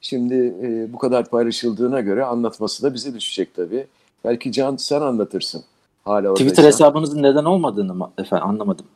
Şimdi 0.00 0.54
e, 0.62 0.92
bu 0.92 0.98
kadar 0.98 1.30
paylaşıldığına 1.30 2.00
göre 2.00 2.24
anlatması 2.24 2.82
da 2.82 2.94
bize 2.94 3.14
düşecek 3.14 3.54
tabii. 3.54 3.86
Belki 4.24 4.52
Can 4.52 4.76
sen 4.76 5.00
anlatırsın. 5.00 5.64
Hala 6.04 6.34
Twitter 6.34 6.64
hesabınızın 6.64 7.22
neden 7.22 7.44
olmadığını 7.44 7.94
mı 7.94 8.12
efendim 8.18 8.46
anlamadım. 8.48 8.86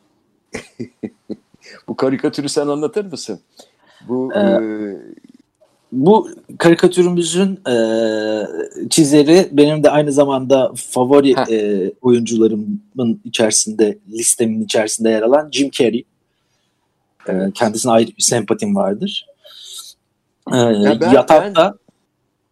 bu 1.87 1.95
karikatürü 1.95 2.49
sen 2.49 2.67
anlatır 2.67 3.05
mısın? 3.05 3.39
Bu 4.07 4.33
ee, 4.33 4.39
e, 4.39 4.59
bu 5.91 6.29
karikatürümüzün 6.57 7.59
e, 7.67 7.75
çizeri 8.89 9.49
benim 9.51 9.83
de 9.83 9.89
aynı 9.89 10.11
zamanda 10.11 10.71
favori 10.75 11.35
e, 11.51 11.91
oyuncularımın 12.01 13.21
içerisinde 13.25 13.97
listemin 14.11 14.63
içerisinde 14.63 15.09
yer 15.09 15.21
alan 15.21 15.49
Jim 15.51 15.69
Carrey. 15.71 16.05
E, 17.27 17.33
kendisine 17.53 17.91
ayrı 17.91 18.07
bir 18.07 18.23
sempatim 18.23 18.75
vardır. 18.75 19.27
E, 20.53 20.57
ya 20.57 21.01
ben, 21.01 21.11
yatakta 21.11 21.65
ben, 21.65 21.73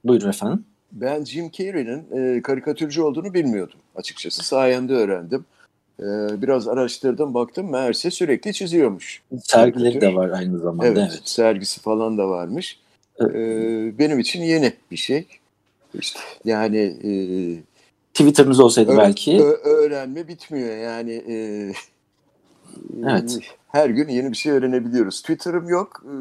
buyurun 0.04 0.30
efendim. 0.30 0.66
Ben 0.92 1.26
Jim 1.26 1.52
Carrey'nin 1.52 2.36
e, 2.38 2.42
karikatürcü 2.42 3.02
olduğunu 3.02 3.34
bilmiyordum 3.34 3.80
açıkçası. 3.96 4.44
Sayende 4.44 4.94
öğrendim. 4.94 5.46
E, 6.00 6.06
biraz 6.42 6.68
araştırdım 6.68 7.34
baktım 7.34 7.72
meğerse 7.72 8.12
sürekli 8.12 8.54
çiziyormuş. 8.54 9.22
Sergileri 9.44 9.84
karikatür. 9.84 10.14
de 10.14 10.16
var 10.16 10.30
aynı 10.30 10.60
zamanda. 10.60 10.88
Evet, 10.88 11.10
evet. 11.12 11.22
sergisi 11.26 11.82
falan 11.82 12.18
da 12.18 12.30
varmış. 12.30 12.80
Ee, 13.22 14.00
benim 14.00 14.20
için 14.20 14.42
yeni 14.42 14.74
bir 14.92 14.98
şey. 14.98 15.28
İşte 16.00 16.20
yani 16.46 16.78
e, 16.78 17.12
Twitter'ınız 18.14 18.60
olsaydı 18.60 18.92
ö- 18.92 18.98
belki. 18.98 19.44
Ö- 19.44 19.60
öğrenme 19.64 20.28
bitmiyor 20.28 20.78
yani. 20.78 21.12
E, 21.12 21.36
evet. 23.06 23.40
Her 23.68 23.90
gün 23.90 24.08
yeni 24.08 24.32
bir 24.32 24.38
şey 24.38 24.52
öğrenebiliyoruz. 24.52 25.22
Twitter'ım 25.22 25.70
yok 25.70 26.04
e, 26.06 26.14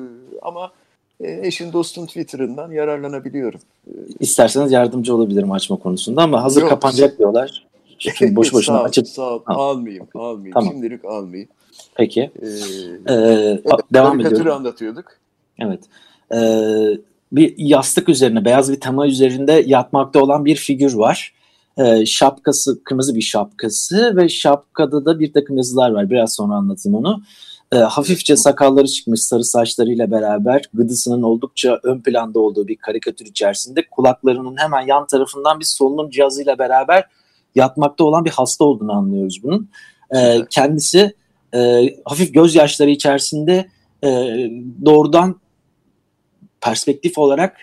ama 0.42 0.72
e, 1.20 1.46
eşin 1.46 1.72
dostun 1.72 2.06
Twitter'ından 2.06 2.70
yararlanabiliyorum. 2.70 3.60
İsterseniz 4.20 4.72
yardımcı 4.72 5.14
olabilirim 5.14 5.52
açma 5.52 5.76
konusunda 5.76 6.22
ama 6.22 6.42
hazır 6.42 6.60
yok, 6.60 6.70
kapanacak 6.70 7.18
diyorlar. 7.18 7.66
Şimdi 7.98 8.36
boş 8.36 8.52
boşuna 8.52 8.78
sağ 8.78 8.84
açıp. 8.84 9.08
Sağ 9.08 9.22
ol. 9.22 9.42
Almayayım, 9.46 10.08
almayayım. 10.14 10.52
Tamam. 10.54 10.72
Şimdilik 10.72 11.04
almayayım. 11.04 11.48
Peki. 11.94 12.20
Ee, 12.42 12.46
ee, 12.46 13.14
evet, 13.14 13.64
devam 13.92 14.20
ediyorum. 14.20 14.52
anlatıyorduk. 14.52 15.04
Evet 15.58 15.80
e, 16.34 16.38
bir 17.32 17.54
yastık 17.58 18.08
üzerine, 18.08 18.44
beyaz 18.44 18.72
bir 18.72 18.80
tema 18.80 19.06
üzerinde 19.06 19.64
yatmakta 19.66 20.20
olan 20.20 20.44
bir 20.44 20.56
figür 20.56 20.94
var. 20.94 21.34
E, 21.78 22.06
şapkası, 22.06 22.84
kırmızı 22.84 23.14
bir 23.14 23.22
şapkası 23.22 24.16
ve 24.16 24.28
şapkada 24.28 25.04
da 25.04 25.20
bir 25.20 25.32
takım 25.32 25.56
yazılar 25.56 25.90
var. 25.90 26.10
Biraz 26.10 26.34
sonra 26.34 26.54
anlatayım 26.54 26.98
onu. 26.98 27.22
E, 27.72 27.76
hafifçe 27.76 28.36
sakalları 28.36 28.86
çıkmış 28.86 29.20
sarı 29.20 29.44
saçlarıyla 29.44 30.10
beraber 30.10 30.62
gıdısının 30.74 31.22
oldukça 31.22 31.80
ön 31.82 32.00
planda 32.00 32.40
olduğu 32.40 32.68
bir 32.68 32.76
karikatür 32.76 33.26
içerisinde 33.26 33.88
kulaklarının 33.90 34.56
hemen 34.56 34.86
yan 34.86 35.06
tarafından 35.06 35.60
bir 35.60 35.64
solunum 35.64 36.10
cihazıyla 36.10 36.58
beraber 36.58 37.04
yatmakta 37.54 38.04
olan 38.04 38.24
bir 38.24 38.30
hasta 38.30 38.64
olduğunu 38.64 38.92
anlıyoruz 38.92 39.42
bunun. 39.42 39.68
E, 40.16 40.38
kendisi 40.50 41.14
e, 41.54 41.90
hafif 42.04 42.34
gözyaşları 42.34 42.90
içerisinde 42.90 43.68
e, 44.04 44.08
doğrudan 44.84 45.40
perspektif 46.60 47.18
olarak 47.18 47.56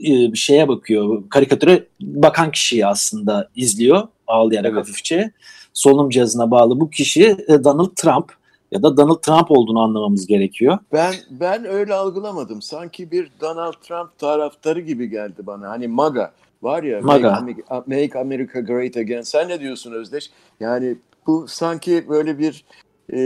e, 0.00 0.32
bir 0.32 0.38
şeye 0.38 0.68
bakıyor. 0.68 1.22
Karikatüre 1.30 1.86
bakan 2.00 2.50
kişiyi 2.50 2.86
aslında 2.86 3.48
izliyor 3.56 4.08
ağlayarak 4.26 4.72
evet. 4.72 4.80
hafifçe. 4.80 5.30
Solunum 5.72 6.10
cihazına 6.10 6.50
bağlı 6.50 6.80
bu 6.80 6.90
kişi 6.90 7.36
e, 7.48 7.64
Donald 7.64 7.94
Trump 7.96 8.32
ya 8.72 8.82
da 8.82 8.96
Donald 8.96 9.20
Trump 9.22 9.50
olduğunu 9.50 9.80
anlamamız 9.80 10.26
gerekiyor. 10.26 10.78
Ben 10.92 11.14
ben 11.30 11.64
öyle 11.64 11.94
algılamadım. 11.94 12.62
Sanki 12.62 13.10
bir 13.10 13.30
Donald 13.40 13.72
Trump 13.72 14.18
taraftarı 14.18 14.80
gibi 14.80 15.10
geldi 15.10 15.46
bana. 15.46 15.68
Hani 15.68 15.88
MAGA 15.88 16.32
var 16.62 16.82
ya 16.82 17.00
MAGA. 17.00 17.40
Make, 17.40 17.62
Make 17.86 18.18
America 18.18 18.60
Great 18.60 18.96
Again. 18.96 19.20
Sen 19.20 19.48
ne 19.48 19.60
diyorsun 19.60 19.92
Özdeş? 19.92 20.30
Yani 20.60 20.96
bu 21.26 21.48
sanki 21.48 22.08
böyle 22.08 22.38
bir 22.38 22.64
e, 23.12 23.20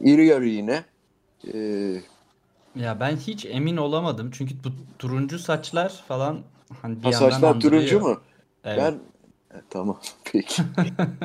iri 0.00 0.26
yarı 0.26 0.48
yine 0.48 0.84
e, 1.54 1.56
ya 2.76 3.00
ben 3.00 3.16
hiç 3.16 3.46
emin 3.46 3.76
olamadım. 3.76 4.30
Çünkü 4.32 4.54
bu 4.64 4.68
turuncu 4.98 5.38
saçlar 5.38 6.04
falan 6.08 6.38
hani 6.82 6.98
bir 6.98 7.02
ha, 7.02 7.10
yandan 7.10 7.30
saçlar 7.30 7.60
turuncu 7.60 8.00
mu? 8.00 8.20
Evet. 8.64 8.78
Ben 8.78 8.92
e, 9.58 9.60
tamam 9.70 10.00
peki. 10.24 10.62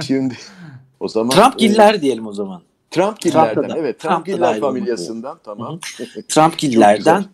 Şimdi 0.01 0.37
o 0.99 1.07
zaman 1.07 1.29
Trump 1.29 1.59
giller 1.59 1.93
e, 1.93 2.01
diyelim 2.01 2.27
o 2.27 2.33
zaman. 2.33 2.61
Trump 2.91 3.19
gillerden 3.19 3.69
evet 3.77 3.99
Trump 3.99 4.25
giller 4.25 4.59
familyasından 4.59 5.39
tamam. 5.43 5.79
Trump 6.29 6.57
gillerden 6.57 7.25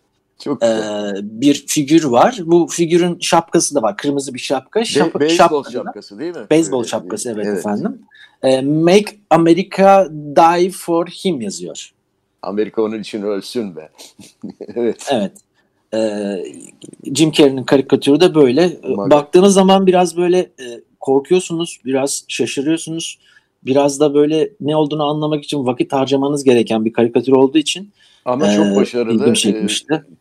çok 0.43 0.63
e, 0.63 0.79
bir 1.21 1.65
figür 1.67 2.03
var. 2.03 2.39
Bu 2.45 2.67
figürün 2.67 3.19
şapkası 3.19 3.75
da 3.75 3.81
var. 3.81 3.97
Kırmızı 3.97 4.33
bir 4.33 4.39
şapka. 4.39 4.85
Şap 4.85 5.15
Be- 5.15 5.19
beyzbol 5.19 5.63
şapkası 5.63 6.19
değil 6.19 6.35
mi? 6.35 6.45
Beyzbol 6.49 6.83
şapkası 6.83 7.31
evet, 7.31 7.45
evet. 7.47 7.59
efendim. 7.59 8.01
E, 8.43 8.61
Make 8.61 9.17
America 9.29 10.07
Die 10.11 10.71
for 10.71 11.07
Him 11.07 11.41
yazıyor. 11.41 11.91
Amerika 12.47 12.81
onun 12.81 12.99
için 12.99 13.21
ölsün 13.21 13.75
be. 13.75 13.89
evet. 14.75 15.07
Evet. 15.11 15.31
Ee, 15.93 16.43
Jim 17.15 17.31
Carrey'nin 17.31 17.63
karikatürü 17.63 18.19
de 18.19 18.35
böyle. 18.35 18.77
Umarım. 18.83 19.11
Baktığınız 19.11 19.53
zaman 19.53 19.87
biraz 19.87 20.17
böyle 20.17 20.39
e, 20.39 20.65
korkuyorsunuz, 20.99 21.79
biraz 21.85 22.25
şaşırıyorsunuz. 22.27 23.19
Biraz 23.67 23.99
da 23.99 24.13
böyle 24.13 24.49
ne 24.61 24.75
olduğunu 24.75 25.03
anlamak 25.03 25.43
için 25.43 25.65
vakit 25.65 25.93
harcamanız 25.93 26.43
gereken 26.43 26.85
bir 26.85 26.93
karikatür 26.93 27.31
olduğu 27.31 27.57
için 27.57 27.89
ama 28.27 28.51
çok 28.51 28.75
başarılı. 28.75 29.29
E, 29.29 29.33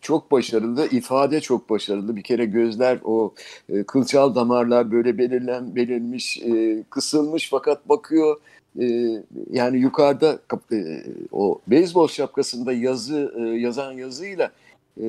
çok 0.01 0.31
başarılı. 0.31 0.89
ifade 0.91 1.41
çok 1.41 1.71
başarılı. 1.71 2.17
Bir 2.17 2.23
kere 2.23 2.45
gözler 2.45 2.99
o 3.05 3.35
e, 3.69 3.83
kılçal 3.83 4.35
damarlar 4.35 4.93
böyle 4.93 5.19
belirlen 5.19 5.77
belirmiş, 5.77 6.39
e, 6.39 6.83
kısılmış 6.91 7.51
fakat 7.51 7.89
bakıyor 7.89 8.41
e, 8.81 8.87
yani 9.51 9.79
yukarıda 9.79 10.39
e, 10.73 11.05
o 11.33 11.61
beyzbol 11.67 12.09
şapkasında 12.09 12.73
yazı 12.73 13.35
e, 13.39 13.41
yazan 13.43 13.93
yazıyla 13.93 14.51
e, 15.01 15.07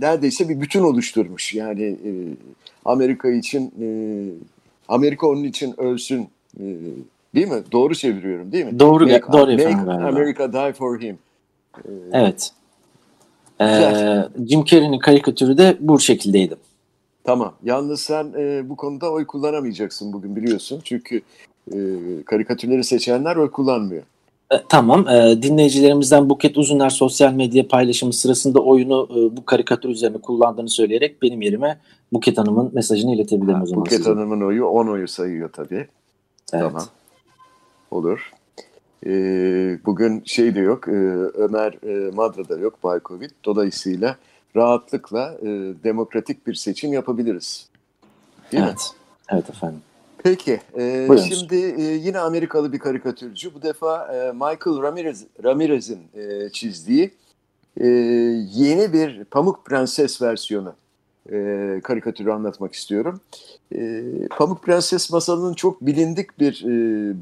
neredeyse 0.00 0.48
bir 0.48 0.60
bütün 0.60 0.82
oluşturmuş. 0.82 1.54
Yani 1.54 1.82
e, 1.82 2.10
Amerika 2.84 3.30
için 3.30 3.74
e, 3.80 3.86
Amerika 4.88 5.26
onun 5.26 5.44
için 5.44 5.80
ölsün 5.80 6.22
e, 6.22 6.28
Değil 7.34 7.48
mi? 7.48 7.62
Doğru 7.72 7.94
çeviriyorum 7.94 8.52
değil 8.52 8.64
mi? 8.66 8.80
Doğru, 8.80 9.04
make, 9.06 9.22
doğru 9.32 9.50
make 9.50 9.62
efendim 9.62 9.84
galiba. 9.84 10.08
America 10.08 10.52
Die 10.52 10.72
For 10.72 11.00
Him. 11.00 11.18
Ee, 11.76 11.90
Evet. 12.12 12.50
Ee. 13.60 14.28
Jim 14.48 14.64
Carrey'nin 14.64 14.98
karikatürü 14.98 15.58
de 15.58 15.76
bu 15.80 16.00
şekildeydi. 16.00 16.54
Tamam. 17.24 17.52
Yalnız 17.64 18.00
sen 18.00 18.32
e, 18.38 18.68
bu 18.68 18.76
konuda 18.76 19.12
oy 19.12 19.26
kullanamayacaksın 19.26 20.12
bugün 20.12 20.36
biliyorsun. 20.36 20.80
Çünkü 20.84 21.22
e, 21.72 21.76
karikatürleri 22.26 22.84
seçenler 22.84 23.36
oy 23.36 23.50
kullanmıyor. 23.50 24.02
E, 24.52 24.56
tamam. 24.68 25.08
E, 25.08 25.42
dinleyicilerimizden 25.42 26.30
Buket 26.30 26.58
Uzuner 26.58 26.90
sosyal 26.90 27.32
medya 27.32 27.68
paylaşımı 27.68 28.12
sırasında 28.12 28.60
oyunu 28.60 29.08
e, 29.10 29.36
bu 29.36 29.44
karikatür 29.44 29.88
üzerine 29.88 30.18
kullandığını 30.18 30.68
söyleyerek 30.68 31.22
benim 31.22 31.42
yerime 31.42 31.78
Buket 32.12 32.38
Hanım'ın 32.38 32.70
mesajını 32.74 33.14
iletebilirim 33.14 33.62
o 33.62 33.66
zaman 33.66 33.80
Buket 33.80 33.98
size. 33.98 34.10
Hanım'ın 34.10 34.40
oyu 34.40 34.66
10 34.66 34.86
oyu 34.86 35.08
sayıyor 35.08 35.52
tabii. 35.52 35.88
Evet. 36.52 36.64
Tamam. 36.64 36.86
Olur. 37.90 38.32
Ee, 39.06 39.78
bugün 39.84 40.22
şey 40.24 40.54
de 40.54 40.60
yok, 40.60 40.88
e, 40.88 40.92
Ömer 41.34 41.72
e, 41.72 42.10
Madra'da 42.10 42.58
yok, 42.58 42.82
Bay 42.82 43.00
Covid. 43.04 43.30
Dolayısıyla 43.44 44.16
rahatlıkla 44.56 45.34
e, 45.42 45.46
demokratik 45.84 46.46
bir 46.46 46.54
seçim 46.54 46.92
yapabiliriz. 46.92 47.68
Değil 48.52 48.62
mi? 48.62 48.68
evet. 48.68 48.90
Evet 49.28 49.50
efendim. 49.50 49.80
Peki, 50.18 50.60
e, 50.78 51.08
şimdi 51.28 51.56
e, 51.56 51.82
yine 51.82 52.18
Amerikalı 52.18 52.72
bir 52.72 52.78
karikatürcü. 52.78 53.54
Bu 53.54 53.62
defa 53.62 54.14
e, 54.14 54.32
Michael 54.32 54.82
Ramirez 54.82 55.24
Ramirez'in 55.44 56.00
e, 56.14 56.50
çizdiği 56.52 57.10
e, 57.80 57.86
yeni 58.52 58.92
bir 58.92 59.24
Pamuk 59.24 59.66
Prenses 59.66 60.22
versiyonu 60.22 60.74
e, 61.32 61.80
karikatürü 61.84 62.30
anlatmak 62.30 62.74
istiyorum. 62.74 63.20
E, 63.74 64.02
Pamuk 64.36 64.62
Prenses 64.62 65.10
masalının 65.10 65.54
çok 65.54 65.80
bilindik 65.80 66.38
bir 66.38 66.64
e, 66.64 66.68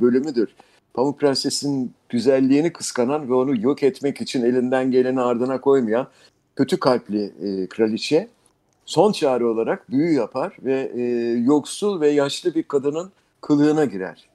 bölümüdür. 0.01 0.49
Pamuk 0.95 1.21
Prenses'in 1.21 1.93
güzelliğini 2.09 2.73
kıskanan 2.73 3.29
ve 3.29 3.35
onu 3.35 3.61
yok 3.61 3.83
etmek 3.83 4.21
için 4.21 4.45
elinden 4.45 4.91
geleni 4.91 5.21
ardına 5.21 5.61
koymayan 5.61 6.07
kötü 6.57 6.81
kalpli 6.81 7.33
e, 7.43 7.67
kraliçe 7.67 8.29
son 8.87 9.13
çare 9.13 9.45
olarak 9.45 9.91
büyü 9.91 10.15
yapar 10.15 10.57
ve 10.65 10.93
e, 10.95 11.03
yoksul 11.45 12.01
ve 12.01 12.09
yaşlı 12.09 12.55
bir 12.55 12.63
kadının 12.63 13.11
kılığına 13.41 13.85
girer. 13.85 14.29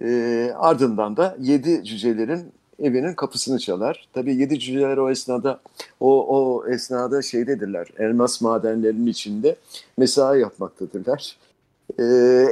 E, 0.00 0.52
ardından 0.56 1.16
da 1.16 1.36
yedi 1.40 1.84
cücelerin 1.84 2.52
evinin 2.82 3.14
kapısını 3.14 3.58
çalar. 3.58 4.08
Tabii 4.12 4.36
yedi 4.36 4.58
cüceler 4.58 4.96
o 4.96 5.10
esnada 5.10 5.60
o, 6.00 6.26
o 6.38 6.68
esnada 6.68 7.22
şeydedirler. 7.22 7.88
Elmas 7.98 8.40
madenlerinin 8.40 9.06
içinde 9.06 9.56
mesai 9.96 10.40
yapmaktadırlar. 10.40 11.36
E, 11.98 12.02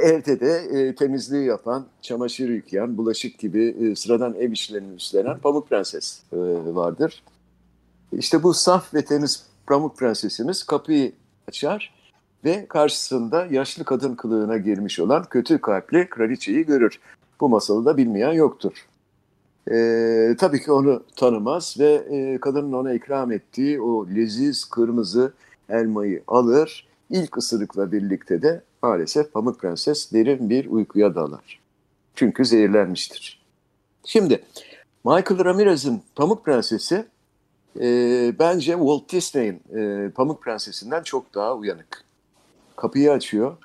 evde 0.03 0.39
de 0.39 0.79
e, 0.79 0.95
temizliği 0.95 1.45
yapan, 1.45 1.85
çamaşır 2.01 2.49
yıkayan, 2.49 2.97
bulaşık 2.97 3.39
gibi 3.39 3.75
e, 3.81 3.95
sıradan 3.95 4.35
ev 4.35 4.51
işlerini 4.51 4.95
üstlenen 4.95 5.37
Pamuk 5.37 5.69
Prenses 5.69 6.19
e, 6.33 6.37
vardır. 6.75 7.23
İşte 8.11 8.43
bu 8.43 8.53
saf 8.53 8.93
ve 8.93 9.05
temiz 9.05 9.45
Pamuk 9.67 9.97
Prensesimiz 9.97 10.63
kapıyı 10.63 11.11
açar 11.47 11.93
ve 12.45 12.65
karşısında 12.65 13.45
yaşlı 13.45 13.83
kadın 13.83 14.15
kılığına 14.15 14.57
girmiş 14.57 14.99
olan 14.99 15.25
kötü 15.29 15.61
kalpli 15.61 16.09
kraliçeyi 16.09 16.65
görür. 16.65 16.99
Bu 17.41 17.49
masalı 17.49 17.85
da 17.85 17.97
bilmeyen 17.97 18.33
yoktur. 18.33 18.87
Ee, 19.69 20.35
tabii 20.39 20.61
ki 20.61 20.71
onu 20.71 21.03
tanımaz 21.15 21.75
ve 21.79 21.93
e, 21.93 22.37
kadının 22.37 22.73
ona 22.73 22.93
ikram 22.93 23.31
ettiği 23.31 23.81
o 23.81 24.07
leziz 24.07 24.65
kırmızı 24.65 25.33
elmayı 25.69 26.23
alır. 26.27 26.87
İlk 27.09 27.37
ısırıkla 27.37 27.91
birlikte 27.91 28.41
de 28.41 28.61
maalesef 28.83 29.33
Pamuk 29.33 29.59
Prenses 29.59 30.13
derin 30.13 30.49
bir 30.49 30.65
uykuya 30.65 31.15
dalar. 31.15 31.59
Çünkü 32.15 32.45
zehirlenmiştir. 32.45 33.41
Şimdi 34.05 34.43
Michael 35.05 35.45
Ramirez'in 35.45 36.01
Pamuk 36.15 36.45
Prensesi 36.45 37.05
e, 37.79 37.85
bence 38.39 38.71
Walt 38.71 39.11
Disney'in 39.11 39.61
e, 39.77 40.09
Pamuk 40.09 40.43
Prensesi'nden 40.43 41.03
çok 41.03 41.33
daha 41.35 41.55
uyanık. 41.55 42.03
Kapıyı 42.75 43.11
açıyor 43.11 43.57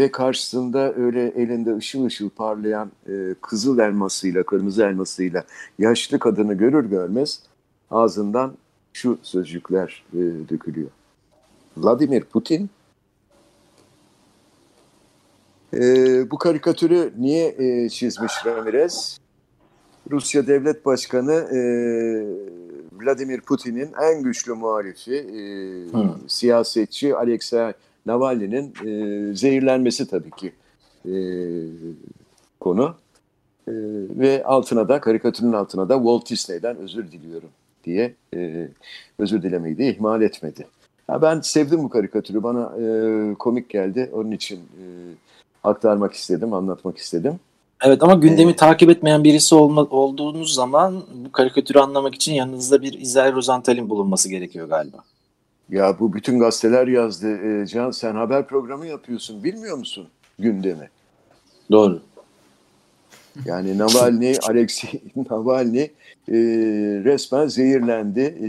ve 0.00 0.10
karşısında 0.10 0.94
öyle 0.94 1.28
elinde 1.28 1.76
ışıl 1.76 2.04
ışıl 2.04 2.30
parlayan 2.30 2.90
e, 3.08 3.34
kızıl 3.40 3.78
elmasıyla, 3.78 4.42
kırmızı 4.42 4.82
elmasıyla 4.82 5.44
yaşlı 5.78 6.18
kadını 6.18 6.54
görür 6.54 6.84
görmez 6.84 7.42
ağzından 7.90 8.52
şu 8.92 9.18
sözcükler 9.22 10.04
e, 10.12 10.18
dökülüyor. 10.48 10.90
Vladimir 11.76 12.24
Putin 12.24 12.70
e, 15.74 15.80
bu 16.30 16.38
karikatürü 16.38 17.12
niye 17.18 17.54
e, 17.58 17.88
çizmiş 17.88 18.32
Ramirez? 18.46 19.20
Rusya 20.10 20.46
Devlet 20.46 20.86
Başkanı 20.86 21.32
e, 21.32 21.60
Vladimir 22.92 23.40
Putin'in 23.40 23.90
en 24.02 24.22
güçlü 24.22 24.54
muhalifi, 24.54 25.14
e, 25.14 25.42
siyasetçi 26.28 27.16
Alexei 27.16 27.74
Navalny'nin 28.06 28.74
e, 28.86 29.34
zehirlenmesi 29.34 30.08
tabii 30.08 30.30
ki 30.30 30.52
e, 31.06 31.14
konu. 32.60 32.94
E, 33.68 33.72
ve 34.18 34.44
altına 34.44 34.88
da, 34.88 35.00
karikatürün 35.00 35.52
altına 35.52 35.88
da 35.88 35.96
Walt 35.96 36.30
Disney'den 36.30 36.76
özür 36.76 37.12
diliyorum 37.12 37.48
diye 37.84 38.14
e, 38.34 38.68
özür 39.18 39.42
dilemeyi 39.42 39.78
de 39.78 39.88
ihmal 39.88 40.22
etmedi. 40.22 40.66
Ya 41.10 41.22
ben 41.22 41.40
sevdim 41.40 41.82
bu 41.84 41.88
karikatürü, 41.88 42.42
bana 42.42 42.72
e, 42.80 43.34
komik 43.34 43.68
geldi. 43.68 44.10
Onun 44.12 44.30
için 44.30 44.56
e, 44.56 44.84
aktarmak 45.64 46.14
istedim, 46.14 46.52
anlatmak 46.52 46.98
istedim. 46.98 47.40
Evet 47.82 48.02
ama 48.02 48.14
gündemi 48.14 48.52
Ee, 48.52 48.56
takip 48.56 48.90
etmeyen 48.90 49.24
birisi 49.24 49.54
olma, 49.54 49.82
olduğunuz 49.82 50.54
zaman 50.54 51.02
bu 51.24 51.32
karikatürü 51.32 51.78
anlamak 51.78 52.14
için 52.14 52.32
yanınızda 52.32 52.82
bir 52.82 52.92
İzel 52.92 53.34
Rozental'in 53.34 53.90
bulunması 53.90 54.30
gerekiyor 54.30 54.68
galiba. 54.68 54.98
Ya 55.70 55.98
bu 55.98 56.12
bütün 56.12 56.38
gazeteler 56.38 56.86
yazdı. 56.86 57.62
E, 57.62 57.66
Can 57.66 57.90
sen 57.90 58.14
haber 58.14 58.46
programı 58.46 58.86
yapıyorsun. 58.86 59.44
Bilmiyor 59.44 59.76
musun 59.76 60.08
gündemi? 60.38 60.90
Doğru. 61.70 62.00
Yani 63.44 63.78
Navalny, 63.78 64.34
Alexei 64.48 65.00
Navalny 65.30 65.80
e, 65.80 65.90
resmen 67.04 67.46
zehirlendi. 67.46 68.20
E, 68.20 68.48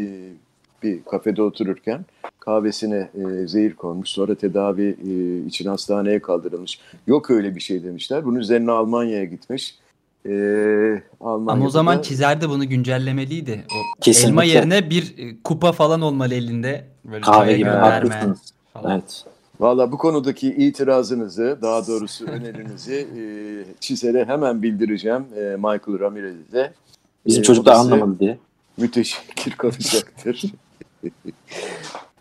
bir 0.83 1.03
kafede 1.03 1.41
otururken 1.41 2.05
kahvesine 2.39 3.09
e, 3.15 3.47
zehir 3.47 3.73
konmuş. 3.73 4.09
Sonra 4.09 4.35
tedavi 4.35 4.97
e, 5.07 5.45
için 5.47 5.69
hastaneye 5.69 6.21
kaldırılmış. 6.21 6.79
Yok 7.07 7.31
öyle 7.31 7.55
bir 7.55 7.61
şey 7.61 7.83
demişler. 7.83 8.25
Bunun 8.25 8.39
üzerine 8.39 8.71
Almanya'ya 8.71 9.25
gitmiş. 9.25 9.75
E, 10.25 10.31
Almanya'da 11.21 11.51
Ama 11.51 11.65
o 11.65 11.69
zaman 11.69 11.97
da- 11.97 12.01
çizer 12.01 12.41
de 12.41 12.49
bunu 12.49 12.69
güncellemeliydi. 12.69 13.65
O 13.71 13.99
Kesinlikle. 14.01 14.29
elma 14.29 14.43
yerine 14.43 14.89
bir 14.89 15.15
e, 15.17 15.41
kupa 15.43 15.71
falan 15.71 16.01
olmalı 16.01 16.33
elinde. 16.33 16.85
Böyle 17.05 17.21
Kahve 17.21 17.53
gibi 17.53 17.63
gönderme 17.63 17.89
haklısınız. 17.89 18.39
Evet. 18.85 19.23
Valla 19.59 19.91
bu 19.91 19.97
konudaki 19.97 20.47
itirazınızı, 20.47 21.59
daha 21.61 21.87
doğrusu 21.87 22.25
önerinizi 22.25 22.93
e, 23.17 23.21
çizere 23.79 24.25
hemen 24.25 24.61
bildireceğim 24.63 25.25
e, 25.37 25.39
Michael 25.41 25.99
Ramirez'e. 25.99 26.73
Bizim 27.25 27.41
Ee, 27.41 27.43
çocuk 27.43 27.65
da 27.65 27.75
anlamadı 27.75 28.19
diye. 28.19 28.37
Müteşekkir 28.77 29.51
kalacaktır. 29.51 30.43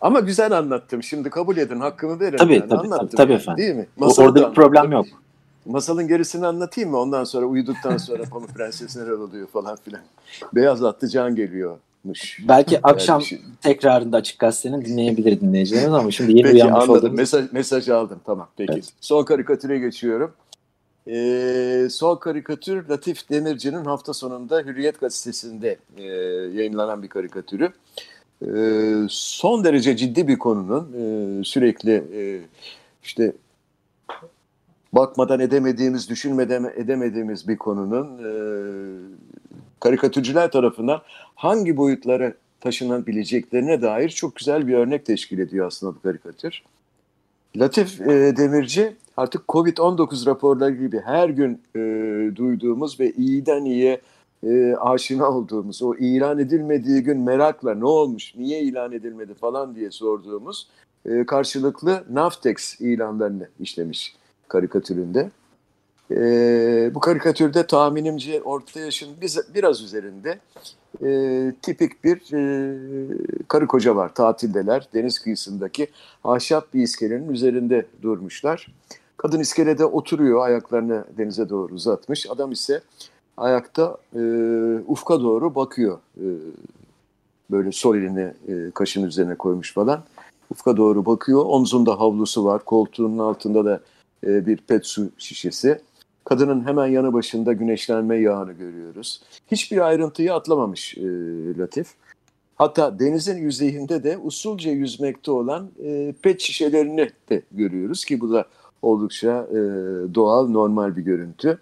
Ama 0.01 0.19
güzel 0.19 0.57
anlattım. 0.57 1.03
Şimdi 1.03 1.29
kabul 1.29 1.57
edin, 1.57 1.79
hakkımı 1.79 2.19
verin. 2.19 2.37
Tabii, 2.37 2.53
yani. 2.53 2.69
tabii, 2.69 2.79
anlattım 2.79 3.07
tabii, 3.07 3.15
tabii 3.17 3.31
yani, 3.31 3.41
efendim. 3.41 3.63
Değil 3.63 3.75
mi? 3.75 3.85
Masalı 3.97 4.25
orada 4.25 4.41
da 4.41 4.49
bir 4.49 4.55
problem 4.55 4.81
anlattım. 4.85 5.11
yok. 5.11 5.21
Masalın 5.65 6.07
gerisini 6.07 6.47
anlatayım 6.47 6.89
mı? 6.89 6.99
Ondan 6.99 7.23
sonra 7.23 7.45
uyuduktan 7.45 7.97
sonra 7.97 8.23
Pamuk 8.23 8.49
Prenses 8.55 8.95
neler 8.97 9.11
oluyor 9.11 9.47
falan 9.47 9.75
filan. 9.75 10.01
Beyaz 10.55 10.83
atlı 10.83 11.07
can 11.07 11.35
geliyormuş. 11.35 12.39
Belki 12.47 12.73
Yani 12.73 12.81
akşam 12.83 13.21
şey- 13.21 13.41
tekrarında 13.61 14.17
Açık 14.17 14.39
Gazete'nin 14.39 14.85
dinleyebilir 14.85 15.41
dinleyicilerimiz 15.41 15.93
ama 15.93 16.11
şimdi 16.11 16.31
yeni 16.31 16.43
Peki 16.43 16.53
uyanmış 16.55 16.75
anladım. 16.75 16.95
olduğumuz 16.95 17.17
Mesaj, 17.17 17.51
mesajı 17.51 17.95
aldım. 17.95 18.19
Tamam 18.25 18.47
peki. 18.57 18.73
Evet. 18.73 18.89
Son 19.01 19.23
karikatüre 19.23 19.79
geçiyorum. 19.79 20.31
Ee, 21.07 21.87
son 21.91 22.15
karikatür 22.17 22.89
Latif 22.89 23.29
Demirci'nin 23.29 23.85
hafta 23.85 24.13
sonunda 24.13 24.59
Hürriyet 24.61 24.99
Gazetesi'nde 24.99 25.77
e, 25.97 26.03
yayınlanan 26.57 27.03
bir 27.03 27.07
karikatürü. 27.07 27.71
Ee, 28.47 28.93
son 29.09 29.63
derece 29.63 29.97
ciddi 29.97 30.27
bir 30.27 30.39
konunun 30.39 30.93
e, 30.93 31.43
sürekli 31.43 31.91
e, 32.13 32.41
işte 33.03 33.33
bakmadan 34.93 35.39
edemediğimiz, 35.39 36.09
düşünmeden 36.09 36.71
edemediğimiz 36.75 37.47
bir 37.47 37.57
konunun 37.57 38.17
e, 38.17 38.31
karikatürcüler 39.79 40.51
tarafından 40.51 41.01
hangi 41.35 41.77
boyutlara 41.77 42.33
taşınabileceklerine 42.59 43.81
dair 43.81 44.09
çok 44.09 44.35
güzel 44.35 44.67
bir 44.67 44.73
örnek 44.73 45.05
teşkil 45.05 45.39
ediyor 45.39 45.67
aslında 45.67 45.95
bu 45.95 46.01
karikatür. 46.01 46.63
Latif 47.55 48.01
e, 48.01 48.37
Demirci 48.37 48.95
artık 49.17 49.41
Covid-19 49.47 50.25
raporları 50.25 50.75
gibi 50.75 51.01
her 51.05 51.29
gün 51.29 51.61
e, 51.75 51.79
duyduğumuz 52.35 52.99
ve 52.99 53.11
iyiden 53.11 53.65
iyiye 53.65 54.01
e, 54.43 54.75
aşina 54.75 55.29
olduğumuz, 55.29 55.81
o 55.81 55.95
ilan 55.95 56.39
edilmediği 56.39 57.03
gün 57.03 57.17
merakla 57.17 57.75
ne 57.75 57.85
olmuş, 57.85 58.35
niye 58.35 58.61
ilan 58.61 58.91
edilmedi 58.91 59.33
falan 59.33 59.75
diye 59.75 59.91
sorduğumuz 59.91 60.67
e, 61.05 61.25
karşılıklı 61.25 62.03
Naftex 62.09 62.81
ilanlarını 62.81 63.47
işlemiş 63.59 64.15
karikatüründe. 64.51 65.29
E, 66.11 66.91
bu 66.95 66.99
karikatürde 66.99 67.67
tahminimce 67.67 68.41
orta 68.41 68.79
yaşın 68.79 69.09
biraz 69.53 69.81
üzerinde 69.81 70.39
e, 71.03 71.53
tipik 71.61 72.03
bir 72.03 72.33
e, 72.33 72.41
karı 73.47 73.67
koca 73.67 73.95
var. 73.95 74.13
Tatildeler. 74.13 74.87
Deniz 74.93 75.19
kıyısındaki 75.19 75.87
ahşap 76.23 76.73
bir 76.73 76.81
iskelenin 76.81 77.29
üzerinde 77.29 77.85
durmuşlar. 78.01 78.67
Kadın 79.17 79.39
iskelede 79.39 79.85
oturuyor. 79.85 80.45
Ayaklarını 80.45 81.05
denize 81.17 81.49
doğru 81.49 81.73
uzatmış. 81.73 82.29
Adam 82.29 82.51
ise 82.51 82.81
ayakta 83.37 83.97
e, 84.15 84.21
ufka 84.87 85.21
doğru 85.21 85.55
bakıyor. 85.55 85.99
E, 86.17 86.25
böyle 87.51 87.71
sol 87.71 87.95
elini 87.95 88.33
e, 88.47 88.71
kaşın 88.71 89.03
üzerine 89.03 89.35
koymuş 89.35 89.73
falan. 89.73 90.03
Ufka 90.51 90.77
doğru 90.77 91.05
bakıyor. 91.05 91.45
Omzunda 91.45 91.99
havlusu 91.99 92.45
var. 92.45 92.65
Koltuğunun 92.65 93.17
altında 93.17 93.65
da 93.65 93.79
e, 94.27 94.45
bir 94.45 94.57
pet 94.57 94.85
su 94.85 95.09
şişesi. 95.17 95.81
Kadının 96.25 96.67
hemen 96.67 96.87
yanı 96.87 97.13
başında 97.13 97.53
güneşlenme 97.53 98.17
yağını 98.17 98.53
görüyoruz. 98.53 99.21
Hiçbir 99.47 99.77
ayrıntıyı 99.77 100.33
atlamamış 100.33 100.97
e, 100.97 101.01
Latif. 101.57 101.87
Hatta 102.55 102.99
denizin 102.99 103.37
yüzeyinde 103.37 104.03
de 104.03 104.17
usulca 104.17 104.71
yüzmekte 104.71 105.31
olan 105.31 105.69
e, 105.83 106.13
pet 106.21 106.41
şişelerini 106.41 107.09
de 107.29 107.41
görüyoruz 107.51 108.05
ki 108.05 108.21
bu 108.21 108.31
da 108.31 108.45
oldukça 108.81 109.47
doğal, 110.13 110.47
normal 110.47 110.95
bir 110.95 111.01
görüntü. 111.01 111.59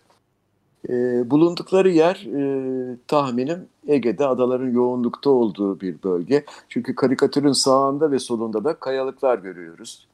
E, 0.90 0.94
bulundukları 1.32 1.90
yer 1.90 2.28
e, 2.36 2.98
tahminim 3.08 3.68
Ege'de 3.88 4.28
adaların 4.28 4.70
yoğunlukta 4.70 5.30
olduğu 5.30 5.82
bir 5.82 6.04
bölge. 6.04 6.46
Çünkü 6.70 6.96
karikatürün 6.96 7.52
sağında 7.52 8.12
ve 8.12 8.20
solunda 8.20 8.64
da 8.64 8.74
kayalıklar 8.74 9.38
görüyoruz. 9.38 10.08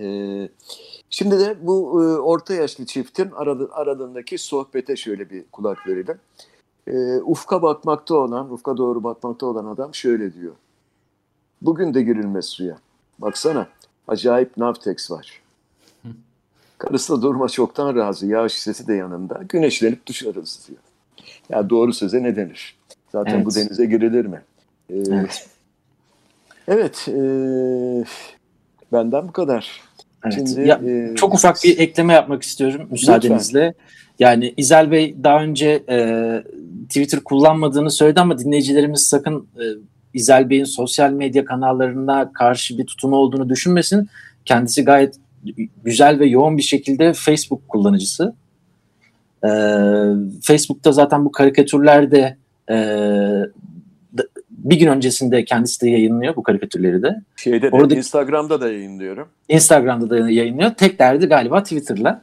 E, 0.00 0.48
şimdi 1.10 1.38
de 1.40 1.56
bu 1.60 2.02
e, 2.02 2.18
orta 2.18 2.54
yaşlı 2.54 2.86
çiftin 2.86 3.30
aradı, 3.30 3.68
aralarındaki 3.72 4.38
sohbete 4.38 4.96
şöyle 4.96 5.30
bir 5.30 5.44
kulak 5.52 5.86
verelim. 5.86 6.18
E, 6.86 7.20
ufka 7.20 7.62
bakmakta 7.62 8.14
olan, 8.14 8.52
ufka 8.52 8.76
doğru 8.76 9.04
bakmakta 9.04 9.46
olan 9.46 9.64
adam 9.64 9.94
şöyle 9.94 10.34
diyor. 10.34 10.54
Bugün 11.62 11.94
de 11.94 12.02
girilmez 12.02 12.44
suya. 12.44 12.78
Baksana 13.18 13.68
acayip 14.08 14.56
navtex 14.56 15.10
var. 15.10 15.42
Karısı 16.78 17.12
da 17.12 17.22
durma 17.22 17.48
çoktan 17.48 17.96
razı. 17.96 18.26
Yağ 18.26 18.48
şişesi 18.48 18.86
de 18.86 18.94
yanında. 18.94 19.40
Güneşlenip 19.48 20.06
dışarız 20.06 20.68
diyor. 20.68 20.80
Ya 21.48 21.70
doğru 21.70 21.92
söze 21.92 22.22
ne 22.22 22.36
denir? 22.36 22.76
Zaten 23.12 23.34
evet. 23.34 23.46
bu 23.46 23.54
denize 23.54 23.84
girilir 23.84 24.26
mi? 24.26 24.42
Ee, 24.90 24.96
evet. 24.96 25.48
Evet. 26.68 27.08
E, 27.08 28.04
benden 28.92 29.28
bu 29.28 29.32
kadar. 29.32 29.80
Evet. 30.24 30.34
Şimdi, 30.34 30.68
ya, 30.68 30.80
e, 30.86 31.14
çok 31.16 31.34
ufak 31.34 31.56
bir 31.64 31.78
ekleme 31.78 32.12
yapmak 32.12 32.42
istiyorum 32.42 32.88
müsaadenizle. 32.90 33.66
Lütfen. 33.66 33.84
Yani 34.18 34.54
İzel 34.56 34.90
Bey 34.90 35.16
daha 35.24 35.42
önce 35.42 35.82
e, 35.88 35.96
Twitter 36.88 37.20
kullanmadığını 37.20 37.90
söyledi 37.90 38.20
ama 38.20 38.38
dinleyicilerimiz 38.38 39.06
sakın 39.06 39.46
e, 39.56 39.64
İzel 40.14 40.50
Bey'in 40.50 40.64
sosyal 40.64 41.10
medya 41.10 41.44
kanallarına 41.44 42.32
karşı 42.32 42.78
bir 42.78 42.86
tutumu 42.86 43.16
olduğunu 43.16 43.48
düşünmesin. 43.48 44.08
Kendisi 44.44 44.84
gayet 44.84 45.14
güzel 45.84 46.18
ve 46.18 46.26
yoğun 46.26 46.56
bir 46.56 46.62
şekilde 46.62 47.12
Facebook 47.12 47.68
kullanıcısı. 47.68 48.34
Ee, 49.44 49.48
Facebook'ta 50.42 50.92
zaten 50.92 51.24
bu 51.24 51.32
karikatürler 51.32 52.10
de 52.10 52.36
e, 52.70 52.76
bir 54.64 54.78
gün 54.78 54.86
öncesinde 54.86 55.44
kendisi 55.44 55.80
de 55.80 55.90
yayınlıyor 55.90 56.36
bu 56.36 56.42
karikatürleri 56.42 57.02
de. 57.02 57.22
Şeyde 57.36 57.72
de 57.72 57.76
Orada, 57.76 57.94
Instagram'da 57.94 58.60
da 58.60 58.72
yayınlıyorum. 58.72 59.28
Instagram'da 59.48 60.10
da 60.10 60.30
yayınlıyor. 60.30 60.70
Tek 60.70 60.98
derdi 60.98 61.26
galiba 61.26 61.62
Twitter'la. 61.62 62.22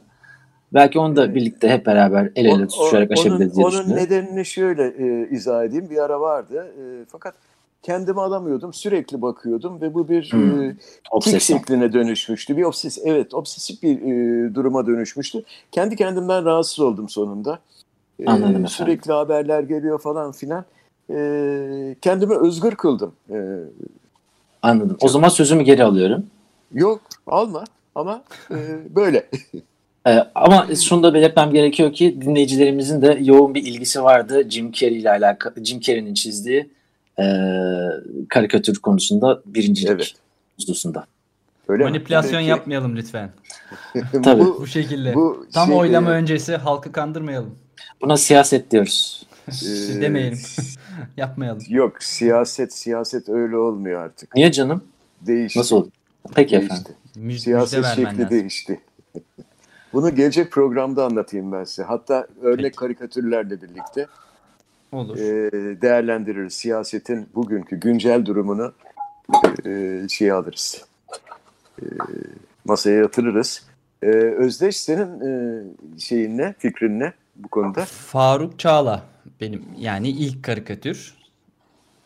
Belki 0.74 0.98
onu 0.98 1.16
da 1.16 1.34
birlikte 1.34 1.68
hep 1.68 1.86
beraber 1.86 2.30
el 2.36 2.44
ele 2.44 2.66
tutuşarak 2.66 3.10
aşabiliriz 3.10 3.56
diye 3.56 3.66
Onun 3.66 3.96
nedenini 3.96 4.44
şöyle 4.44 4.84
e, 4.84 5.28
izah 5.30 5.64
edeyim. 5.64 5.90
Bir 5.90 5.96
ara 5.96 6.20
vardı. 6.20 6.74
E, 6.78 7.04
fakat 7.08 7.34
kendimi 7.82 8.20
alamıyordum. 8.20 8.72
Sürekli 8.72 9.22
bakıyordum 9.22 9.80
ve 9.80 9.94
bu 9.94 10.08
bir 10.08 10.32
hmm. 10.32 10.62
e, 10.62 10.76
tik 11.22 11.40
şekline 11.40 11.92
dönüşmüştü. 11.92 12.56
Bir 12.56 12.62
obses 12.62 12.98
evet 13.04 13.34
obsesif 13.34 13.82
bir 13.82 13.96
e, 13.96 14.54
duruma 14.54 14.86
dönüşmüştü. 14.86 15.42
Kendi 15.72 15.96
kendimden 15.96 16.44
rahatsız 16.44 16.80
oldum 16.80 17.08
sonunda. 17.08 17.58
E, 18.18 18.26
Anladım 18.26 18.66
Sürekli 18.66 19.12
haberler 19.12 19.62
geliyor 19.62 20.00
falan 20.00 20.32
filan. 20.32 20.64
E, 21.10 21.96
kendimi 22.00 22.34
özgür 22.34 22.74
kıldım. 22.74 23.12
E, 23.30 23.36
Anladım. 24.62 24.96
O 25.00 25.08
zaman 25.08 25.28
sözümü 25.28 25.62
geri 25.62 25.84
alıyorum. 25.84 26.26
Yok 26.72 27.00
alma 27.26 27.64
ama 27.94 28.22
e, 28.50 28.56
böyle. 28.96 29.26
Ee, 30.06 30.24
ama 30.34 30.66
şunu 30.88 31.02
da 31.02 31.14
belirtmem 31.14 31.50
gerekiyor 31.50 31.92
ki 31.92 32.18
dinleyicilerimizin 32.20 33.02
de 33.02 33.18
yoğun 33.22 33.54
bir 33.54 33.62
ilgisi 33.62 34.02
vardı 34.02 34.50
Jim 34.50 34.72
Carrey 34.72 34.98
ile 34.98 35.10
alakalı. 35.10 35.64
Jim 35.64 35.80
Carrey'nin 35.80 36.14
çizdiği 36.14 36.70
e, 37.18 37.24
karikatür 38.28 38.78
konusunda 38.78 39.40
birincilik 39.46 39.90
evet. 39.90 40.14
hususunda. 40.56 41.06
Öyle 41.68 41.84
Manipülasyon 41.84 42.42
mi? 42.42 42.48
yapmayalım 42.48 42.96
lütfen. 42.96 43.30
Tabii. 44.24 44.44
Bu, 44.44 44.58
bu 44.60 44.66
şekilde. 44.66 45.14
Bu 45.14 45.46
Tam 45.52 45.68
şey, 45.68 45.76
oylama 45.76 46.10
öncesi 46.10 46.56
halkı 46.56 46.92
kandırmayalım. 46.92 47.54
Buna 48.00 48.16
siyaset 48.16 48.70
diyoruz. 48.70 49.26
Ee, 49.48 50.00
Demeyelim. 50.00 50.38
Yapmayalım. 51.16 51.62
Yok 51.68 52.02
siyaset 52.02 52.72
siyaset 52.74 53.28
öyle 53.28 53.56
olmuyor 53.56 54.00
artık. 54.00 54.34
Niye 54.34 54.52
canım? 54.52 54.84
Değişti. 55.20 55.58
Nasıl 55.58 55.90
Peki 56.34 56.52
değişti. 56.56 56.74
efendim. 56.74 56.92
Müj 57.16 57.40
siyaset 57.40 57.84
şekli 57.86 58.04
lazım. 58.04 58.30
değişti. 58.30 58.80
Bunu 59.92 60.14
gelecek 60.14 60.52
programda 60.52 61.04
anlatayım 61.04 61.52
ben 61.52 61.64
size. 61.64 61.82
Hatta 61.82 62.26
örnek 62.42 62.64
Peki. 62.64 62.76
karikatürlerle 62.76 63.62
birlikte. 63.62 64.06
Olur. 64.92 65.16
E, 65.18 65.22
değerlendiririz. 65.82 66.52
Siyasetin 66.54 67.28
bugünkü 67.34 67.76
güncel 67.76 68.26
durumunu 68.26 68.72
e, 69.66 70.00
şey 70.08 70.32
alırız. 70.32 70.84
E, 71.82 71.84
masaya 72.64 72.96
yatırırız. 72.96 73.66
E, 74.02 74.06
Özdeş 74.06 74.76
senin 74.76 75.20
e, 75.20 75.62
şeyin 75.98 76.38
ne, 76.38 76.54
fikrin 76.58 77.00
ne 77.00 77.12
bu 77.36 77.48
konuda? 77.48 77.84
Faruk 77.84 78.58
Çağla 78.58 79.02
benim 79.40 79.64
yani 79.78 80.08
ilk 80.08 80.42
karikatür. 80.44 81.14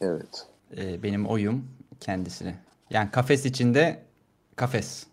Evet. 0.01 0.47
E, 0.77 1.03
benim 1.03 1.27
oyum 1.27 1.65
kendisine. 2.01 2.55
Yani 2.91 3.11
kafes 3.11 3.47
içinde 3.47 4.03
kafes. 4.57 5.07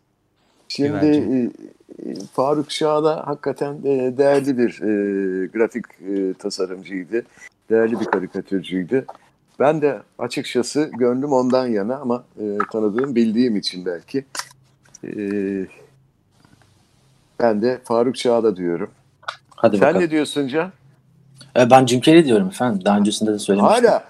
Şimdi 0.67 1.05
e, 1.05 2.15
Faruk 2.33 2.69
Çağla 2.69 3.27
hakikaten 3.27 3.73
e, 3.83 4.17
değerli 4.17 4.57
bir 4.57 4.81
e, 4.81 5.47
grafik 5.47 5.85
e, 5.85 6.33
tasarımcıydı 6.33 7.23
değerli 7.71 7.99
bir 7.99 8.05
karikatürcüydü. 8.05 9.05
Ben 9.59 9.81
de 9.81 10.01
açıkçası 10.19 10.91
gönlüm 10.97 11.33
ondan 11.33 11.67
yana 11.67 11.95
ama 11.95 12.23
e, 12.39 12.57
tanıdığım, 12.71 13.15
bildiğim 13.15 13.55
için 13.55 13.85
belki. 13.85 14.25
E, 15.03 15.11
ben 17.39 17.61
de 17.61 17.81
Faruk 17.83 18.15
Çağla 18.15 18.57
diyorum. 18.57 18.91
Hadi 19.55 19.77
Sen 19.77 19.87
bakalım. 19.87 20.05
ne 20.05 20.11
diyorsun 20.11 20.47
Can? 20.47 20.71
E, 21.55 21.69
ben 21.69 21.85
Jim 21.85 22.01
Carrey 22.01 22.25
diyorum 22.25 22.47
efendim. 22.47 22.85
Daha 22.85 22.97
öncesinde 22.97 23.33
de 23.33 23.39
söylemiştim. 23.39 23.85
Hala? 23.85 24.03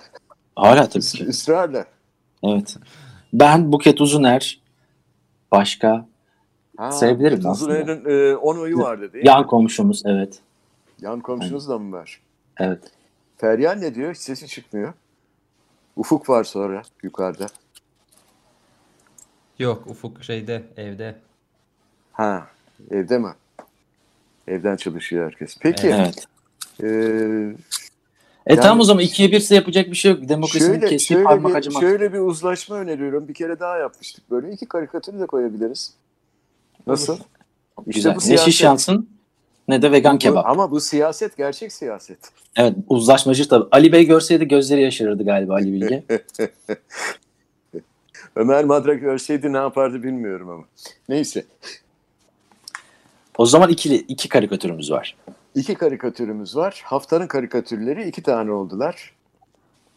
Hala 0.55 0.89
tabii 0.89 1.05
ki. 1.05 1.23
Israrla. 1.23 1.85
Evet. 2.43 2.77
Ben 3.33 3.71
Buket 3.71 4.01
Uzuner. 4.01 4.61
Başka 5.51 6.05
ha, 6.77 6.91
sevebilirim 6.91 7.37
Buket 7.37 7.51
aslında. 7.51 7.73
Uzuner'in 7.73 8.35
10 8.35 8.55
e, 8.55 8.59
oyu 8.59 8.77
vardı 8.77 9.13
değil 9.13 9.25
mi? 9.25 9.29
Yan 9.29 9.47
komşumuz 9.47 10.03
evet. 10.05 10.39
Yan 11.01 11.19
komşunuz 11.19 11.69
da 11.69 11.79
mı 11.79 11.97
var? 11.97 12.21
Evet. 12.57 12.83
Feryal 13.37 13.73
ne 13.73 13.95
diyor? 13.95 14.13
Hiç 14.13 14.21
sesi 14.21 14.47
çıkmıyor. 14.47 14.93
Ufuk 15.95 16.29
var 16.29 16.43
sonra 16.43 16.81
yukarıda. 17.03 17.47
Yok 19.59 19.87
Ufuk 19.87 20.23
şeyde 20.23 20.63
evde. 20.77 21.15
Ha 22.11 22.47
evde 22.91 23.17
mi? 23.17 23.33
Evden 24.47 24.75
çalışıyor 24.75 25.25
herkes. 25.25 25.57
Peki. 25.59 25.87
Evet. 25.87 26.27
E, 26.81 26.87
e 28.45 28.53
yani, 28.53 28.61
tamam 28.61 28.79
o 28.79 28.83
zaman 28.83 29.03
ikiye 29.03 29.31
birse 29.31 29.55
yapacak 29.55 29.91
bir 29.91 29.95
şey 29.95 30.11
yok. 30.11 30.29
Demokrasinin 30.29 30.73
şöyle, 30.73 30.87
kestiği 30.87 31.15
şöyle 31.15 31.23
parmak 31.23 31.51
bir, 31.51 31.57
acımak. 31.57 31.81
Şöyle 31.81 32.13
bir 32.13 32.19
uzlaşma 32.19 32.75
öneriyorum. 32.75 33.27
Bir 33.27 33.33
kere 33.33 33.59
daha 33.59 33.77
yapmıştık 33.77 34.31
böyle. 34.31 34.51
iki 34.51 34.65
karikatürü 34.65 35.19
de 35.19 35.25
koyabiliriz. 35.25 35.93
Nasıl? 36.87 37.13
Olur. 37.13 37.21
İşte 37.87 37.91
Güzel. 37.91 38.15
bu 38.15 38.21
siyaset. 38.21 38.47
Ne 38.47 38.51
şiş 38.51 38.61
yansın 38.61 39.09
ne 39.67 39.81
de 39.81 39.91
vegan 39.91 40.17
kebap. 40.17 40.49
Ama 40.49 40.71
bu 40.71 40.81
siyaset 40.81 41.37
gerçek 41.37 41.73
siyaset. 41.73 42.19
Evet 42.55 42.75
uzlaşmacı 42.89 43.49
tabii. 43.49 43.65
Ali 43.71 43.91
Bey 43.91 44.05
görseydi 44.05 44.47
gözleri 44.47 44.81
yaşarırdı 44.81 45.25
galiba 45.25 45.53
Ali 45.53 45.73
Bilge. 45.73 46.03
Ömer 48.35 48.63
Madrak 48.63 49.01
görseydi 49.01 49.53
ne 49.53 49.57
yapardı 49.57 50.03
bilmiyorum 50.03 50.49
ama. 50.49 50.63
Neyse. 51.09 51.45
O 53.37 53.45
zaman 53.45 53.69
ikili, 53.69 53.95
iki 53.95 54.29
karikatürümüz 54.29 54.91
var. 54.91 55.15
İki 55.55 55.75
karikatürümüz 55.75 56.55
var. 56.55 56.81
Haftanın 56.85 57.27
karikatürleri 57.27 58.07
iki 58.07 58.23
tane 58.23 58.51
oldular. 58.51 59.13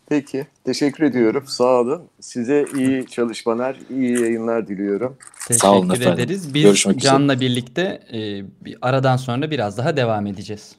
Peki. 0.08 0.46
Teşekkür 0.64 1.04
ediyorum. 1.04 1.44
Sağ 1.46 1.80
olun. 1.80 2.02
Size 2.20 2.66
iyi 2.76 3.06
çalışmalar, 3.06 3.76
iyi 3.90 4.20
yayınlar 4.20 4.68
diliyorum. 4.68 5.16
Teşekkür 5.48 5.60
Sağ 5.60 5.72
olun 5.72 5.90
efendim. 5.90 6.12
ederiz. 6.12 6.54
Biz 6.54 6.62
Görüşmek 6.62 7.00
Can'la 7.00 7.34
üzere. 7.34 7.50
birlikte 7.50 7.82
e, 8.12 8.18
bir 8.64 8.76
aradan 8.82 9.16
sonra 9.16 9.50
biraz 9.50 9.78
daha 9.78 9.96
devam 9.96 10.26
edeceğiz. 10.26 10.76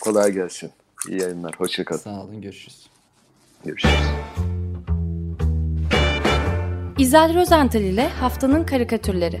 Kolay 0.00 0.32
gelsin. 0.32 0.70
İyi 1.08 1.20
yayınlar. 1.20 1.54
Hoşçakalın. 1.58 1.98
Sağ 2.00 2.22
olun. 2.22 2.40
Görüşürüz. 2.40 2.86
Görüşürüz. 3.64 3.94
İzel 6.98 7.34
Rozental 7.40 7.80
ile 7.82 8.08
Haftanın 8.08 8.64
Karikatürleri 8.64 9.40